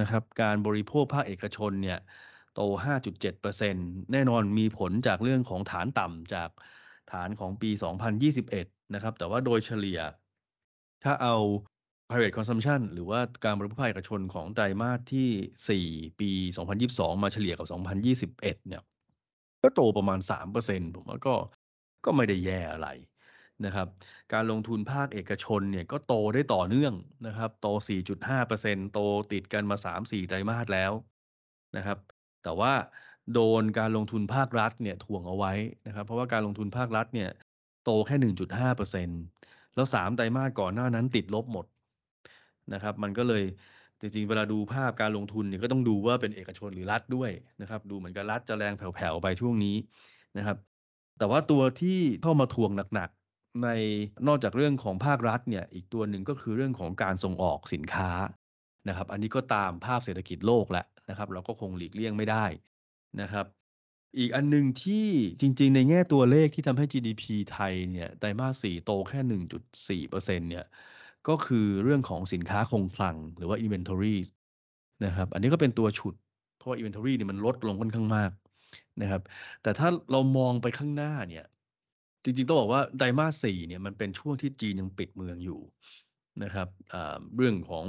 [0.00, 1.98] นะครับ การบริโภคภาคเอกชนเนี่ย
[2.54, 2.60] โต
[3.34, 6.50] 5.7%แน่นอนมีผลจากเรื่องของฐานต่ำจาก
[7.12, 7.70] ฐานของปี
[8.32, 10.00] 2021 นะครับ แต่ว่าโดยเฉลี่ย
[11.04, 11.36] ถ้าเอา
[12.08, 16.30] private consumption หรือว่าการบริโภคภาคเอกชนของไตรมาสที่ 4 ปี
[16.76, 18.82] 2022 มาเฉลี่ยกับ 2021 เนี่ย
[19.62, 20.18] ก็โตประมาณ
[20.56, 21.34] 3%ผมว่าก็
[22.04, 22.88] ก็ไม่ได้แย่อะไร
[23.64, 23.88] นะครับ
[24.32, 26.94] การลงทุนภาคเอกชนเนี่ยก็โตได้ต่อเนื่อง
[27.26, 27.66] นะครับ โต
[28.28, 29.00] 4.5%โต
[29.32, 30.92] ติดกันมา 3-4 ไตรมาสแล้ว
[31.76, 31.98] นะครับ
[32.44, 32.72] แต่ว่า
[33.34, 35.52] โดนการลงทุนภาครัฐเนี่ยถ่วงเอาไว้
[35.86, 37.30] นะครับ เพราะว่าการลงทุนภาครัฐเนี่ย
[37.84, 38.16] โตแค่
[38.90, 41.66] 1.5%แล้ว 3 ไตรมาสก่อนหน้านั้นติดลบหมด
[42.72, 43.44] นะครับ มันก็เลย
[44.00, 47.30] จริงๆ เวลาดูภาพการลงทุนเนี่ยก็ต้องดูว่าเป็นเอกชนหรือรัฐด้วย
[47.60, 49.76] นะครับ ดูเหมือนกับรัฐจะแรงแผ่วๆไปช่วงนี้
[50.38, 50.56] นะครับ
[51.18, 53.68] แต่ว่าตัวที่เข้ามาทวงหนักๆใน
[54.26, 58.10] นอกจากเรื่องของภาครัฐเนี่ยอีกตัวหนึ่งก็คือเรื่องของการส่งออกสินค้า
[58.88, 62.44] นะครับ อันนี้ก็ตามภาพเศรษฐกิจโลกแหล้ว นะครับ เราก็คงหลีกเลี่ยงไม่ได้
[63.20, 63.46] นะครับ
[64.18, 65.06] อีกอันหนึ่งที่
[65.40, 70.66] จริง ๆ ในแง่ตัวเลขที่ทำให้ GDP ไทยเนี่ยไตรมาส4โตแค่ 1.4%เนี่ย
[71.28, 74.16] ก็คือเรื่องของสินค้าคงคลังหรือว่า inventory
[75.04, 76.14] นะครับ อันนี้ก็เป็นตัวฉุด
[76.56, 78.30] เพราะว่า inventory เนี่ยมันลดลงค่อนข้างมาก
[79.02, 79.22] นะครับ
[79.62, 81.44] แต่ถ้าเรามองไปข้างหน้าเนี่ย
[82.24, 85.60] จริงๆต้องบอกว่าไตรมาส4เนี่ยมันเป็นช่วงที่จีนยังปิดเมืองอยู่
[86.42, 86.68] นะครับ
[87.36, 87.86] เรื่องของ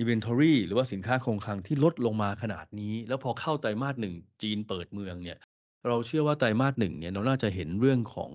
[0.00, 5.38] inventory หรือว่าสินค้าคงคลังที่ลดลงมาขนาดนี้ แล้วพอเข้าไตรมาสหนึ่งจีนเปิดเมืองเนี่ย
[5.88, 8.32] เราเชื่อว่าไตรมาสหนึ่งเนี่ยเราน่าจะเห็นเรื่องของ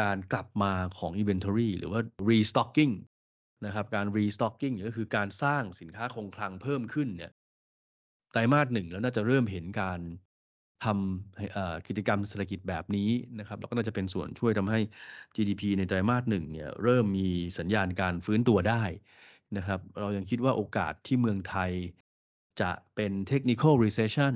[0.00, 2.94] การกลับมาของ inventory หรือว่า restocking
[3.66, 7.32] นะครับการ restocking ก็คือการสร้างสินค้าคงคลังเพิ่มขึ้นเนี่ย
[8.32, 10.00] ไตรมาสหนึ่งแล้วน่าจะเริ่มเห็นการ
[10.84, 14.80] ทำกิจกรรมเศรษฐกิจแบบนี้นะครับแล้วก็น่าจะเป็นส่วนช่วยทำให้
[15.34, 17.28] GDP ในไตรมาสหนึ่งเนี่ยเริ่มมี
[17.58, 18.82] สัญญาณการฟื้นตัวได้
[19.56, 21.70] นะครับ เรายังคิดว่าโอกาสที่เมืองไทย
[22.60, 24.34] จะเป็น technical recession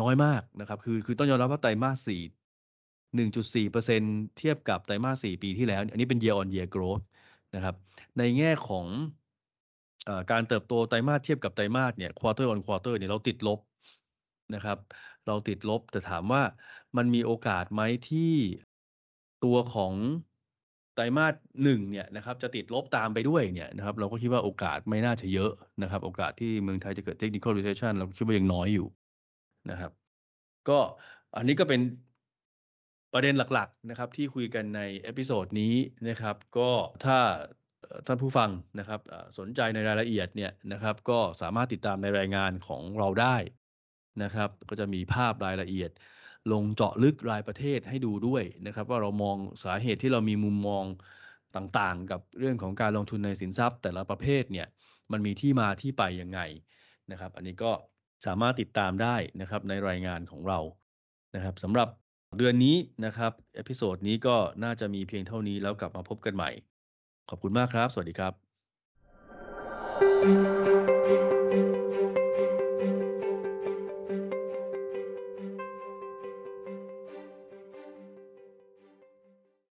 [0.00, 2.20] น้อยมากนะครับ คือคือต้องยอมรับว่าไตรมาส4
[3.16, 7.04] 1.4%เทียบกับไตรมาส4ปีที่แล้ว อันนี้เป็น year on year growth
[7.54, 7.74] นะครับ
[8.18, 8.86] ในแง่ของ
[10.08, 13.60] อการเติบโตไตรมาสเทียบกับไตรมาสเนี่ย quarter on quarter เนี่ยเราติดลบ
[14.54, 14.78] นะครับ
[15.26, 16.42] เราติดลบแต่ถามว่า
[16.96, 18.34] มันมีโอกาสไหมที่
[19.44, 19.92] ตัวของ
[20.98, 21.34] ไตรมาส
[21.64, 28.86] หนึ่งเนี่ยนะครับจะติดลบตามไปด้วยเนี่ยนะครับเราก็คิดว่าโอกาสไม่น่าจะเยอะนะครับ โอกาสที่เมืองไทยจะเกิด technical recession เราคิดว่ายังน้อยอยู่
[29.70, 29.92] นะครับ
[30.68, 30.78] ก็
[31.36, 31.80] อันนี้ก็เป็น
[33.14, 35.74] ประเด็นหลักๆนะครับที่คุยกันใน episode นี้
[36.08, 36.70] นะครับ ก็
[37.04, 37.18] ถ้า
[38.06, 39.00] ท่านผู้ฟังนะครับ
[39.38, 43.36] สนใจในรายละเอียดเนี่ยนะครับ ก็สามารถติดตามในรายงานของเราได้
[44.22, 45.90] นะครับ ก็จะมีภาพรายละเอียด
[46.52, 50.84] ลงเจาะลึกรายประเทศให้ดูด้วยนะครับ ว่าเรามองสาเหตุที่เรามีมุมมอง
[51.56, 54.66] ต่างๆ กับเรื่องของการลงทุนในสินทรัพย์ แต่ละประเภทเนี่ย
[55.12, 56.40] มันมีที่มาที่ไปยังไง
[57.10, 57.72] นะครับ อันนี้ก็
[58.26, 60.58] สามารถติดตามได้นะครับในรายงานของเรา
[61.34, 61.88] นะครับสำหรับ
[62.38, 66.50] เดือนนี้นะครับ episode นี้ก็น่าจะมีเพียงเท่านี้แล้วกลับมาพบกันใหม่
[67.28, 68.30] ขอบคุณมากครับ สวัสดีครั
[70.54, 70.57] บ